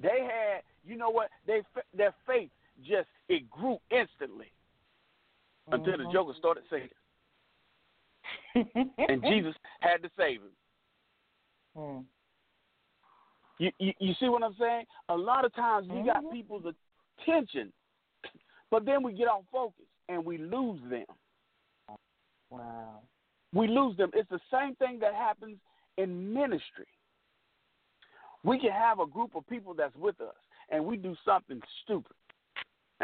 [0.00, 1.30] They had, you know what?
[1.46, 1.62] They
[1.96, 2.50] their faith
[2.82, 4.52] just it grew instantly
[5.72, 6.12] until the Mhm.
[6.12, 6.90] Joker started singing,
[9.08, 10.56] and Jesus had to save him.
[11.76, 12.04] Mm.
[13.58, 14.86] You, you you see what I'm saying?
[15.08, 16.30] A lot of times we got Mhm.
[16.30, 16.72] people's
[17.18, 17.72] attention,
[18.70, 21.06] but then we get off focus and we lose them.
[22.48, 23.02] Wow.
[23.52, 24.10] We lose them.
[24.14, 25.58] It's the same thing that happens
[25.96, 26.86] in ministry.
[28.44, 30.36] We can have a group of people that's with us
[30.68, 32.14] and we do something stupid.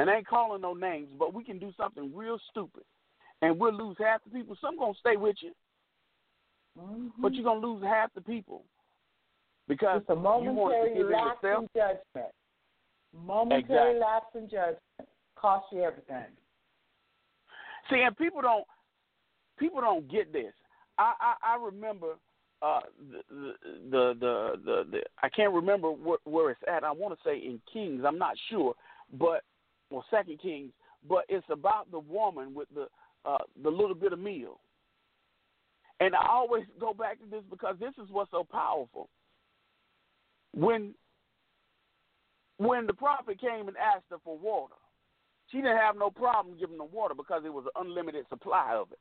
[0.00, 2.84] And I ain't calling no names, but we can do something real stupid.
[3.42, 4.56] And we'll lose half the people.
[4.58, 5.54] Some gonna stay with you,
[6.78, 7.12] Mhm.
[7.18, 8.64] but you're gonna lose half the people.
[9.68, 11.62] Because It's a you want to momentary lapse yourself.
[11.64, 12.34] in judgment.
[13.12, 13.98] Momentary Exactly.
[13.98, 16.34] lapse in judgment costs you everything.
[17.90, 18.66] See, and people don't
[19.58, 20.54] people don't get this.
[20.96, 22.18] I I, I remember
[22.62, 22.80] uh
[23.10, 23.54] the, the
[23.90, 26.84] the the the, the I can't remember where, where it's at.
[26.84, 28.02] I want to say in Kings.
[28.06, 28.74] I'm not sure,
[29.12, 29.44] but
[29.90, 30.72] well, Second Kings.
[31.08, 32.86] But it's about the woman with the
[33.24, 34.60] uh the little bit of meal.
[36.00, 39.08] And I always go back to this because this is what's so powerful.
[40.54, 40.94] When
[42.58, 44.74] when the prophet came and asked her for water,
[45.50, 48.92] she didn't have no problem giving the water because it was an unlimited supply of
[48.92, 48.98] it.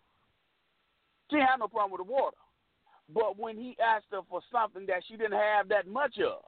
[1.30, 2.38] She had no problem with the water.
[3.14, 6.42] But when he asked her for something that she didn't have that much of,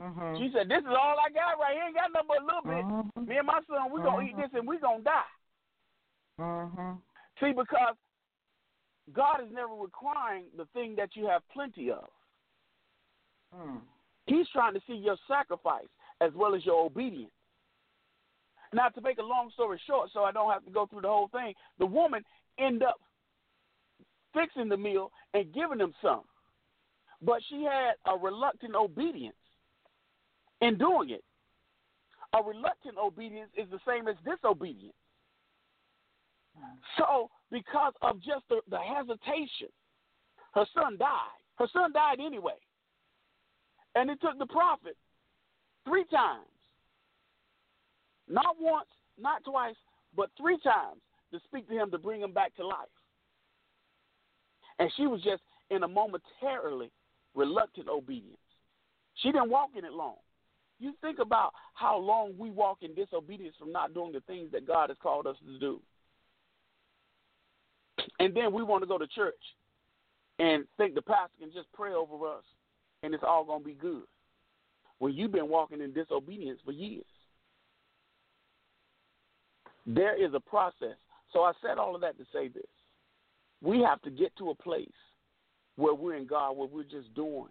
[0.00, 0.36] Mm-hmm.
[0.38, 1.84] she said, This is all I got right here.
[1.86, 2.84] Ain't got nothing but a little bit.
[2.86, 3.26] Mhm.
[3.26, 5.32] Me and my son, we're going to eat this and we're going to die.
[6.38, 7.02] Mhm.
[7.40, 7.96] See, because
[9.12, 12.08] God is never requiring the thing that you have plenty of.
[13.54, 13.80] Mm.
[14.26, 15.88] He's trying to see your sacrifice
[16.20, 17.32] as well as your obedience.
[18.72, 21.08] Now, to make a long story short, so I don't have to go through the
[21.08, 22.22] whole thing, the woman
[22.58, 22.96] end up
[24.34, 26.22] fixing the meal and giving him some,
[27.22, 29.36] but she had a reluctant obedience
[30.60, 31.24] in doing it.
[32.34, 34.94] A reluctant obedience is the same as disobedience.
[36.96, 39.68] So, because of just the, the hesitation,
[40.54, 41.38] her son died.
[41.56, 42.58] Her son died anyway.
[43.94, 44.96] And it took the prophet
[45.86, 46.46] three times,
[48.28, 48.88] not once,
[49.18, 49.76] not twice,
[50.16, 51.00] but three times
[51.32, 52.88] to speak to him to bring him back to life.
[54.78, 56.90] And she was just in a momentarily
[57.34, 58.36] reluctant obedience.
[59.16, 60.16] She didn't walk in it long.
[60.78, 64.66] You think about how long we walk in disobedience from not doing the things that
[64.66, 65.80] God has called us to do.
[68.20, 69.34] And then we want to go to church
[70.38, 72.44] and think the pastor can just pray over us
[73.02, 74.04] and it's all going to be good.
[74.98, 77.04] When you've been walking in disobedience for years.
[79.86, 80.96] There is a process.
[81.32, 82.66] So I said all of that to say this.
[83.62, 84.88] We have to get to a place
[85.76, 87.48] where we're in God, where we're just doing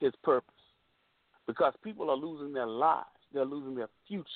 [0.00, 0.55] His purpose.
[1.46, 4.26] Because people are losing their lives, they're losing their futures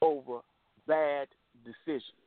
[0.00, 0.40] over
[0.86, 1.28] bad
[1.64, 2.18] decisions.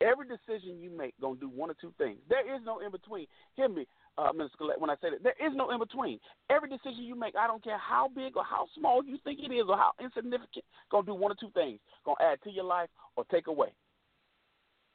[0.00, 2.18] Every decision you make gonna do one or two things.
[2.28, 3.26] There is no in between.
[3.56, 3.86] Hear me,
[4.16, 5.22] uh, Minister Collette, when I say that.
[5.22, 6.18] There is no in between.
[6.48, 9.52] Every decision you make, I don't care how big or how small you think it
[9.52, 11.80] is or how insignificant, gonna do one or two things.
[12.04, 13.74] Gonna add to your life or take away.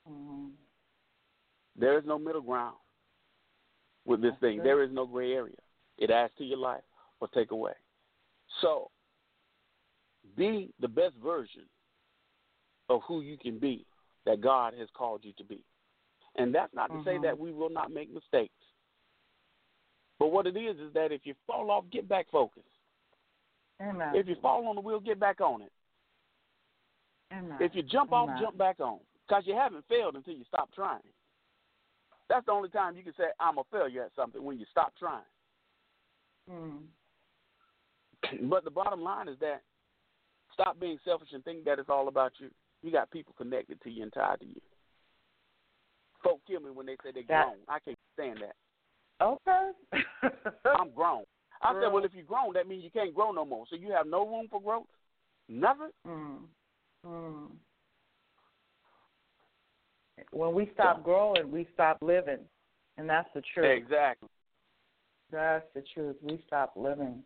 [0.09, 0.53] Mhm.
[1.75, 2.77] There is no middle ground
[4.05, 4.57] with this That's thing.
[4.57, 4.65] good.
[4.65, 5.61] There is no gray area.
[5.97, 6.83] It adds to your life
[7.19, 7.73] or take away.
[8.61, 8.91] So,
[10.35, 11.63] be the best version
[12.89, 13.85] of who you can be
[14.25, 15.63] that God has called you to be.
[16.35, 17.21] And that's not to say Mhm.
[17.21, 18.53] that we will not make mistakes.
[20.19, 22.67] But what it is is that if you fall off, get back focused.
[23.81, 24.15] Amen.
[24.15, 25.71] If you fall on the wheel, get back on it.
[27.31, 27.61] Amen.
[27.61, 28.99] If you jump off, jump back on.
[29.27, 31.01] Because you haven't failed until you stop trying.
[32.27, 34.95] That's the only time you can say, I'm a failure at something, when you stop
[34.95, 35.25] trying.
[36.51, 36.79] Mm.
[38.49, 39.61] But the bottom line is that
[40.53, 42.49] stop being selfish and think that it's all about you.
[42.81, 44.61] You got people connected to you and tied to you.
[46.23, 47.57] Folk kill me when they say they're That- grown.
[47.67, 48.55] I can't stand that.
[49.21, 49.71] Okay.
[50.79, 51.23] I'm grown.
[51.61, 53.65] I said, well, if you're grown, that means you can't grow no more.
[53.69, 54.87] So you have no room for growth?
[55.47, 55.89] Nothing?
[56.07, 56.37] mm.
[57.05, 57.47] Mm.
[60.31, 62.39] When we stop growing, we stop living,
[62.97, 63.69] and that's the truth.
[63.77, 64.29] Exactly.
[65.31, 66.15] That's the truth.
[66.21, 67.23] We stop living.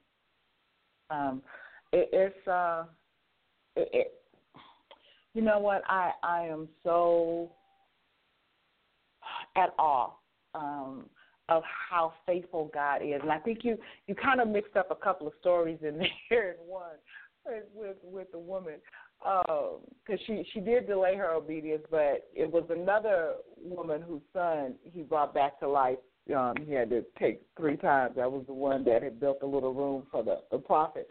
[1.10, 1.42] Um,
[1.92, 2.86] it, it's uh,
[3.76, 4.14] it, it.
[5.34, 5.84] You know what?
[5.88, 7.52] I I am so
[9.56, 10.12] at awe
[10.56, 11.06] um,
[11.50, 13.78] of how faithful God is, and I think you
[14.08, 16.98] you kind of mixed up a couple of stories in there in one
[17.74, 18.76] with with, the woman
[19.22, 25.02] because she she did delay her obedience, but it was another woman whose son he
[25.02, 25.98] brought back to life.
[26.36, 28.16] Um, he had to take three times.
[28.16, 31.10] That was the one that had built a little room for the, the prophet,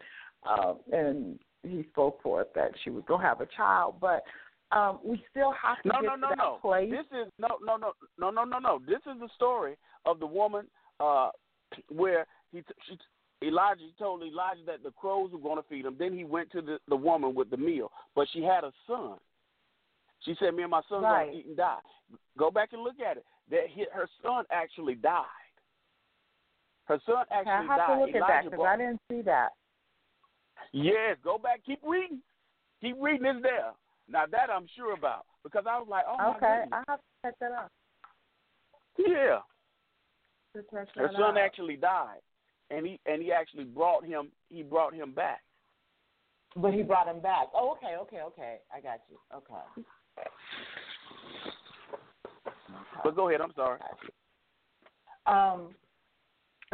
[0.48, 3.96] um, and he spoke forth that she was gonna have a child.
[4.00, 4.22] But
[4.70, 6.58] um, we still have to No, get no, to no, that no.
[6.60, 6.90] place.
[6.90, 8.80] This is no, no, no, no, no, no, no.
[8.86, 10.66] This is the story of the woman
[11.00, 11.30] uh,
[11.88, 12.98] where he t- she
[13.46, 15.96] Elijah told Elijah that the crows were going to feed him.
[15.98, 19.18] Then he went to the, the woman with the meal, but she had a son.
[20.24, 21.26] She said, "Me and my son Right.
[21.26, 21.78] going to eat and die."
[22.36, 23.24] Go back and look at it.
[23.50, 25.24] That he, her son actually died.
[26.84, 27.94] Her son Okay, I actually have died.
[27.94, 29.50] to look at that because I didn't see that.
[30.72, 32.20] Yes, go back, keep reading,
[32.80, 33.26] keep reading.
[33.26, 33.72] It's there.
[34.08, 36.98] Now that I'm sure about because I was like, "Oh my okay, goodness." I have
[36.98, 37.70] to check that out.
[38.98, 39.38] Yeah.
[40.54, 41.38] Her son out.
[41.38, 42.20] actually died,
[42.70, 44.30] and he and he actually brought him.
[44.48, 45.42] He brought him back.
[46.56, 47.48] But he brought him back.
[47.54, 48.56] Oh, okay, okay, okay.
[48.74, 49.18] I got you.
[49.34, 49.86] Okay.
[53.02, 53.40] But go ahead.
[53.40, 53.80] I'm sorry.
[55.26, 55.74] Um,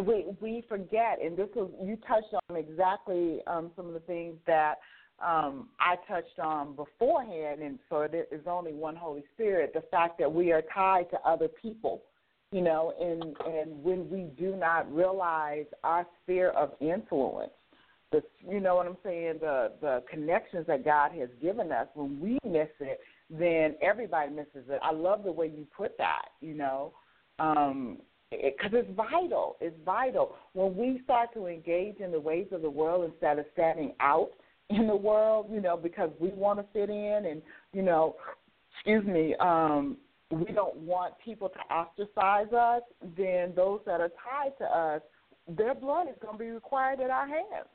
[0.04, 4.34] we we forget, and this was you touched on exactly um, some of the things
[4.46, 4.76] that
[5.24, 9.72] um, I touched on beforehand, and so there is only one Holy Spirit.
[9.72, 12.02] The fact that we are tied to other people,
[12.50, 17.52] you know, and and when we do not realize our sphere of influence,
[18.10, 22.20] the you know what I'm saying, the the connections that God has given us, when
[22.20, 22.98] we miss it,
[23.30, 24.80] then everybody misses it.
[24.82, 26.92] I love the way you put that, you know.
[27.38, 27.98] Um,
[28.30, 29.56] because it's vital.
[29.60, 30.34] It's vital.
[30.54, 34.30] When we start to engage in the ways of the world instead of standing out
[34.70, 38.16] in the world, you know, because we want to fit in and, you know,
[38.74, 39.96] excuse me, um,
[40.30, 42.82] we don't want people to ostracize us,
[43.16, 45.02] then those that are tied to us,
[45.46, 47.68] their blood is going to be required at our hands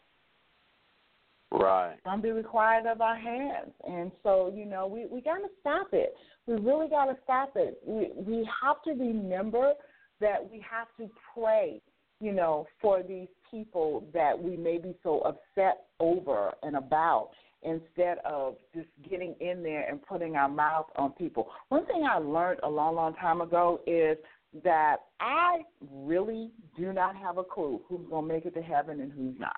[1.52, 1.96] Right.
[2.06, 3.72] to be required of our hands.
[3.88, 6.14] And so, you know, we, we got to stop it.
[6.46, 7.82] We really got to stop it.
[7.86, 9.74] We, we have to remember
[10.22, 11.82] that we have to pray,
[12.20, 17.32] you know, for these people that we may be so upset over and about
[17.64, 21.50] instead of just getting in there and putting our mouth on people.
[21.70, 24.18] One thing I learned a long, long time ago is
[24.64, 29.02] that I really do not have a clue who's going to make it to heaven
[29.02, 29.58] and who's not.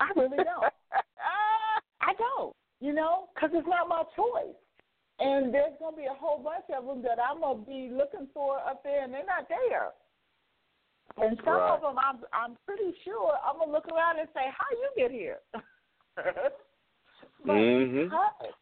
[0.00, 0.72] I really don't.
[2.00, 4.56] I don't, you know, because it's not my choice.
[5.18, 7.90] And there's going to be a whole bunch of them that I'm going to be
[7.92, 9.92] looking for up there, and they're not there.
[11.18, 11.74] And some Right.
[11.74, 15.10] of them, I'm I'm pretty sure I'm gonna look around and say, "How you get
[15.10, 15.40] here?"
[16.14, 16.54] but
[17.44, 18.04] Mhm.
[18.04, 18.54] because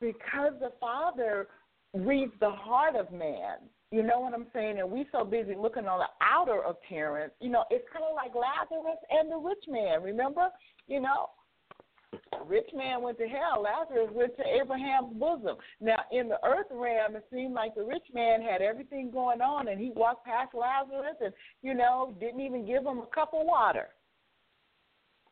[0.00, 1.48] because the Father
[1.92, 3.68] reads the heart of man.
[3.90, 4.78] You know what I'm saying?
[4.78, 7.34] And we so busy looking on the outer appearance.
[7.40, 10.02] You know, it's kind of like Lazarus and the rich man.
[10.02, 10.48] Remember?
[10.86, 11.30] You know,
[12.46, 13.62] rich man went to hell.
[13.62, 15.56] Lazarus went to Abraham's bosom.
[15.80, 19.68] Now, in the earth realm, it seemed like the rich man had everything going on,
[19.68, 21.32] and he walked past Lazarus, and
[21.62, 23.88] you know, didn't even give him a cup of water.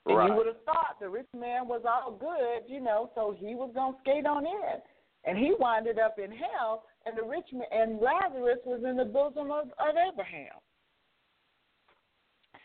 [0.07, 0.31] And Right.
[0.31, 3.70] you would have thought the rich man was all good, you know, so he was
[3.74, 4.83] gonna skate on in,
[5.24, 9.05] and he winded up in hell, and the rich man and Lazarus was in the
[9.05, 10.57] bosom of, of Abraham.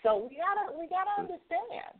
[0.04, 1.22] So we gotta we gotta hmm.
[1.22, 2.00] understand,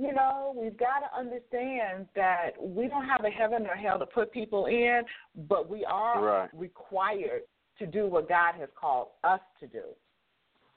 [0.00, 4.06] you know, we've got to understand that we don't have a heaven or hell to
[4.06, 5.02] put people in,
[5.48, 6.50] but we are Right.
[6.54, 7.42] required
[7.78, 9.84] to do what God has called us to do.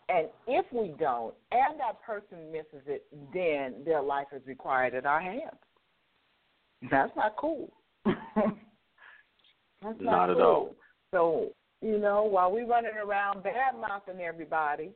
[0.10, 5.06] And if we don't, and that person misses it, then their life is required at
[5.06, 5.60] our hands.
[6.92, 7.72] That's not cool.
[8.06, 8.20] That's
[9.82, 10.76] Not not, at all.
[11.12, 14.92] So, you know, while we're running around bad mouthing everybody,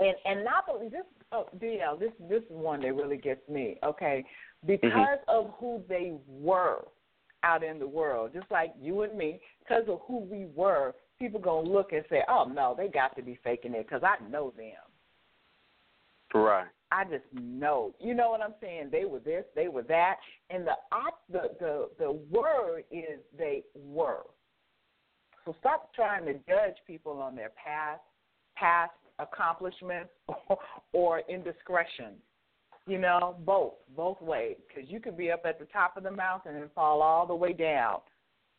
[0.00, 3.78] and and not only this, oh, DL, this this one that really gets me.
[3.84, 4.66] Okay, mm-hmm.
[4.66, 6.84] because of who they were
[7.44, 11.40] out in the world, just like you and me, because of who we were, people
[11.40, 14.52] gonna look and say, "Oh no, they got to be faking it," because I know
[14.56, 14.74] them.
[16.34, 16.66] Right.
[16.90, 17.94] I just know.
[18.00, 18.88] You know what I'm saying?
[18.90, 20.16] They were this, they were that,
[20.50, 24.24] and the op- the the the word is they were.
[25.44, 28.00] So stop trying to judge people on their past
[28.56, 30.58] past accomplishments or,
[30.92, 32.14] or indiscretion.
[32.86, 36.10] You know, both both ways, because you could be up at the top of the
[36.10, 37.98] mountain and fall all the way down.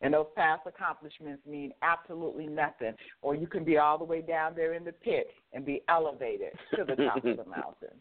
[0.02, 2.94] And those past accomplishments mean absolutely nothing.
[3.22, 6.52] Or you can be all the way down there in the pit and be elevated
[6.76, 7.98] to the top of the mountain.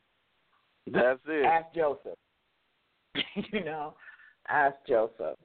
[0.88, 1.46] That's it.
[1.46, 2.18] Ask Joseph.
[3.52, 3.96] you know,
[4.48, 5.38] ask Joseph.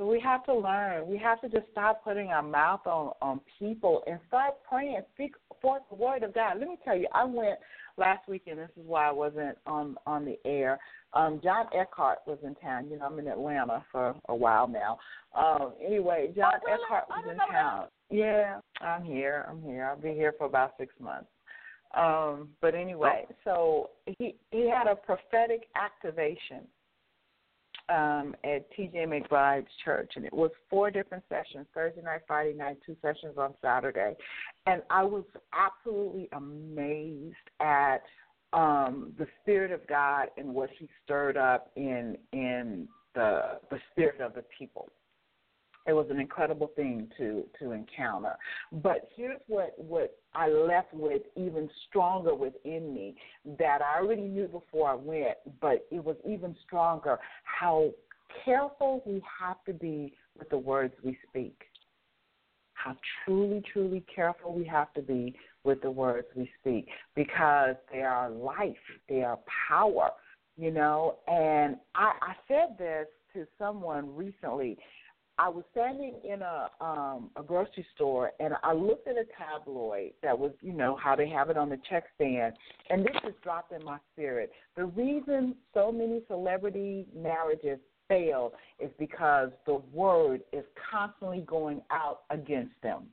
[0.00, 1.06] So we have to learn.
[1.06, 5.02] We have to just stop putting our mouth on on people and start praying.
[5.12, 6.58] Speak forth the word of God.
[6.58, 7.58] Let me tell you, I went
[7.98, 8.60] last weekend.
[8.60, 10.78] This is why I wasn't on on the air.
[11.12, 12.88] Um, John Eckhardt was in town.
[12.90, 14.98] You know, I'm in Atlanta for a while now.
[15.36, 16.72] Um, anyway, John Oh?
[16.72, 17.88] Eckhardt was in town.
[18.08, 19.44] Yeah, I'm here.
[19.50, 19.84] I'm here.
[19.84, 21.28] I'll be here for about six months.
[21.94, 26.60] Um, but anyway, so he he had a prophetic activation
[27.90, 32.78] um, at TJ McBride's church, and it was four different sessions: Thursday night, Friday night,
[32.84, 34.14] two sessions on Saturday,
[34.66, 38.02] and I was absolutely amazed at
[38.52, 44.20] um, the spirit of God and what He stirred up in in the the spirit
[44.20, 44.88] of the people.
[45.86, 48.36] It was an incredible thing to to encounter.
[48.70, 53.16] But here's what what I left with even stronger within me
[53.58, 57.90] that I already knew before I went, but it was even stronger how
[58.44, 61.62] careful we have to be with the words we speak.
[62.74, 68.02] How truly, truly careful we have to be with the words we speak because they
[68.02, 68.76] are life,
[69.08, 70.10] they are power,
[70.56, 71.16] you know.
[71.28, 74.78] And I, I said this to someone recently.
[75.40, 80.12] I was standing in a um a grocery store and I looked at a tabloid
[80.22, 82.52] that was, you know, how they have it on the check stand
[82.90, 84.52] and this just dropped in my spirit.
[84.76, 92.20] The reason so many celebrity marriages fail is because the word is constantly going out
[92.28, 93.04] against them.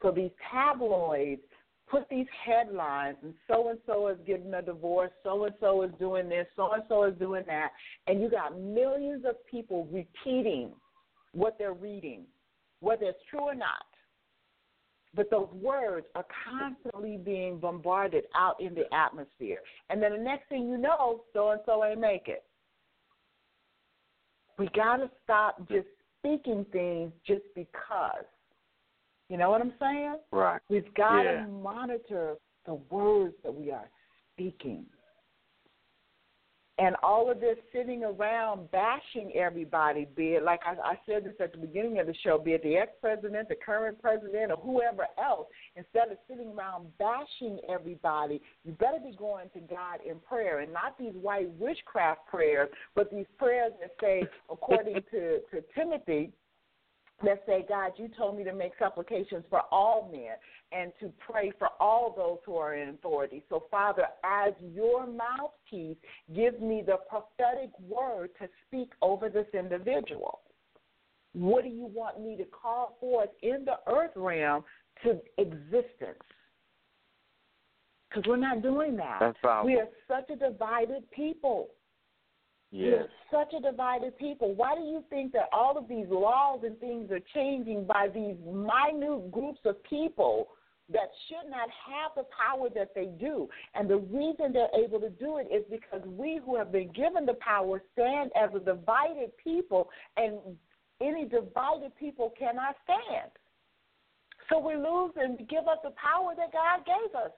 [0.00, 1.42] So these tabloids
[1.86, 5.90] put these headlines and so and so is getting a divorce, so and so is
[5.98, 7.72] doing this, so and so is doing that,
[8.06, 10.70] and you got millions of people repeating
[11.36, 12.22] what they're reading,
[12.80, 13.84] whether it's true or not.
[15.14, 19.58] But those words are constantly being bombarded out in the atmosphere.
[19.88, 22.44] And then the next thing you know, so and so ain't make it.
[24.58, 25.86] We got to stop just
[26.18, 28.24] speaking things just because.
[29.28, 30.16] You know what I'm saying?
[30.32, 30.60] Right.
[30.68, 31.42] We've got Yeah.
[31.42, 33.88] to monitor the words that we are
[34.32, 34.86] speaking.
[36.78, 41.32] And all of this sitting around bashing everybody, be it like I, I said this
[41.40, 44.58] at the beginning of the show, be it the ex president, the current president, or
[44.58, 50.18] whoever else, instead of sitting around bashing everybody, you better be going to God in
[50.20, 55.64] prayer and not these white witchcraft prayers, but these prayers that say, according to, to
[55.74, 56.30] Timothy,
[57.24, 60.34] that say, God, you told me to make supplications for all men
[60.72, 63.42] and to pray for all those who are in authority.
[63.48, 65.96] So, Father, as your mouthpiece,
[66.34, 70.40] give me the prophetic word to speak over this individual.
[71.32, 74.64] What do you want me to call forth in the earth realm
[75.04, 76.22] to existence?
[78.08, 79.18] Because we're not doing that.
[79.20, 79.64] That's.
[79.64, 81.68] We are such a divided people.
[82.76, 83.04] Yes.
[83.32, 84.54] We're such a divided people.
[84.54, 88.36] Why do you think that all of these laws and things are changing by these
[88.44, 90.48] minute groups of people
[90.92, 93.48] that should not have the power that they do?
[93.74, 97.24] And the reason they're able to do it is because we who have been given
[97.24, 100.38] the power stand as a divided people, and
[101.00, 103.30] any divided people cannot stand.
[104.50, 107.32] So we lose and give up the power that God gave us.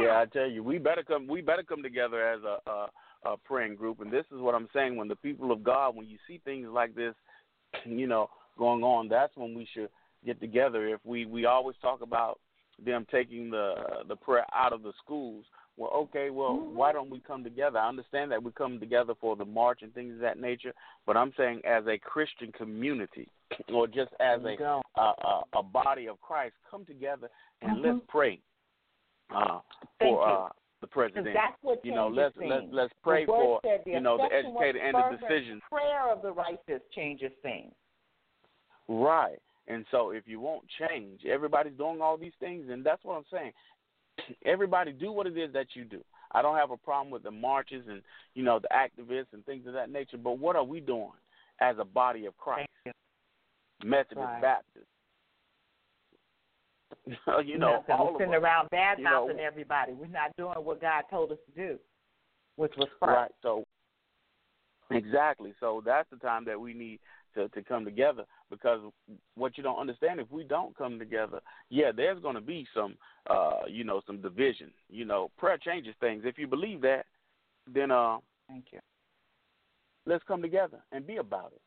[0.00, 1.26] Yeah, I tell you, we better come.
[1.26, 2.88] We better come together as a, a,
[3.24, 4.00] a praying group.
[4.00, 6.68] And this is what I'm saying: when the people of God, when you see things
[6.70, 7.14] like this,
[7.84, 9.90] you know, going on, that's when we should
[10.24, 10.86] get together.
[10.88, 12.40] If we we always talk about
[12.84, 13.74] them taking the
[14.08, 15.44] the prayer out of the schools.
[15.78, 16.72] Well, okay, well, Mhm.
[16.72, 17.78] why don't we come together?
[17.78, 20.72] I understand that we come together for the march and things of that nature,
[21.04, 23.28] but I'm saying as a Christian community,
[23.74, 24.56] or just as a
[24.96, 27.28] a, a, a body of Christ, come together
[27.60, 27.82] and Mhm.
[27.84, 28.40] let's pray
[29.30, 29.60] uh,
[30.00, 30.48] for uh,
[30.80, 31.26] the president.
[31.34, 32.50] that's what You know, let's things.
[32.50, 35.62] let's let's pray for said the you know the educated and the fervent decisions.
[35.70, 37.72] Prayer of the righteous changes things.
[38.88, 39.38] Right.
[39.68, 43.24] And so if you won't change, everybody's doing all these things, and that's what I'm
[43.32, 43.52] saying.
[44.44, 46.02] Everybody do what it is that you do.
[46.32, 48.02] I don't have a problem with the marches and
[48.34, 51.10] you know the activists and things of that nature, but what are we doing
[51.60, 52.68] as a body of Christ?
[53.84, 54.42] Methodist, Right.
[54.42, 54.86] Baptist.
[57.44, 57.94] you know, Nothing.
[57.94, 59.92] all We're sitting around bad mouthing everybody.
[59.92, 61.78] We're not doing what God told us to do,
[62.56, 63.12] which was pray.
[63.14, 63.30] Right.
[63.42, 63.64] So
[64.90, 65.52] exactly.
[65.60, 67.00] So that's the time that we need
[67.34, 68.80] to to come together because
[69.34, 72.96] what you don't understand if we don't come together, yeah, there's going to be some
[73.28, 74.70] uh, you know, some division.
[74.88, 76.22] You know, prayer changes things.
[76.24, 77.04] If you believe that,
[77.72, 78.18] then uh
[78.48, 78.78] Thank you.
[80.06, 81.60] let's come together and be about it.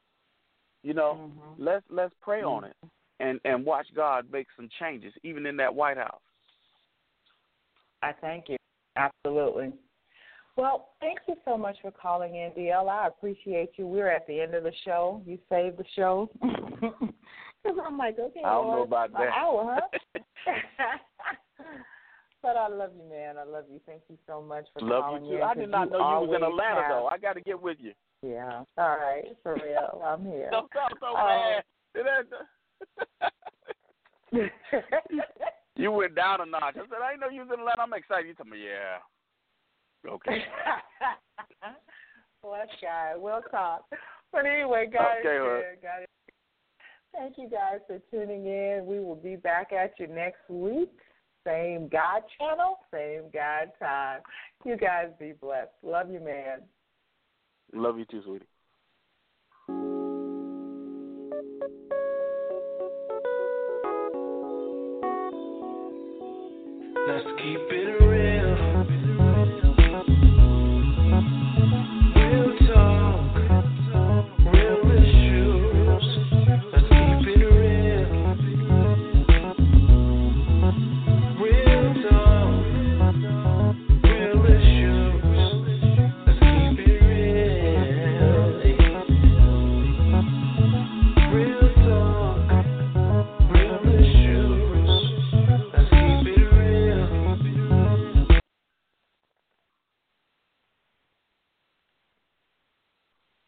[0.81, 1.55] You know, Mhm.
[1.57, 2.85] let's let's pray on Mm-hmm.
[2.85, 6.21] it and and watch God make some changes, even in that White House.
[8.01, 8.57] I thank you.
[8.95, 9.73] Absolutely.
[10.55, 12.89] Well, thank you so much for calling in, DL.
[12.89, 13.87] I appreciate you.
[13.87, 15.21] We're at the end of the show.
[15.25, 16.29] You saved the show.
[17.61, 19.27] Because I'm like, okay, I don't know about that.
[19.37, 20.21] hour, huh?
[22.41, 23.37] but I love you, man.
[23.37, 23.81] I love you.
[23.85, 25.37] Thank you so much for Love calling you too.
[25.37, 25.43] in.
[25.43, 27.07] I did not know you was in Atlanta have- though.
[27.07, 27.91] I got to get with you.
[28.21, 28.63] Yeah.
[28.77, 29.25] All right.
[29.43, 30.01] For real.
[30.05, 30.49] I'm here.
[30.51, 31.63] Don't sound so bad.
[35.75, 36.75] You went down a notch.
[36.75, 37.81] I said, I didn't know you was in Atlanta.
[37.81, 38.27] I'm excited.
[38.27, 40.09] You told me, yeah.
[40.09, 40.43] Okay.
[42.43, 43.13] Bless guy.
[43.15, 43.85] We'll talk.
[44.31, 45.61] But anyway, guys, Okay, well.
[45.81, 46.09] got it.
[47.13, 48.85] Thank you guys for tuning in.
[48.85, 50.91] We will be back at you next week.
[51.45, 54.19] Same God channel, same God time.
[54.65, 55.71] You guys be blessed.
[55.81, 56.61] Love you, man.
[57.73, 58.45] Love you too, sweetie.
[67.49, 67.98] Keep it.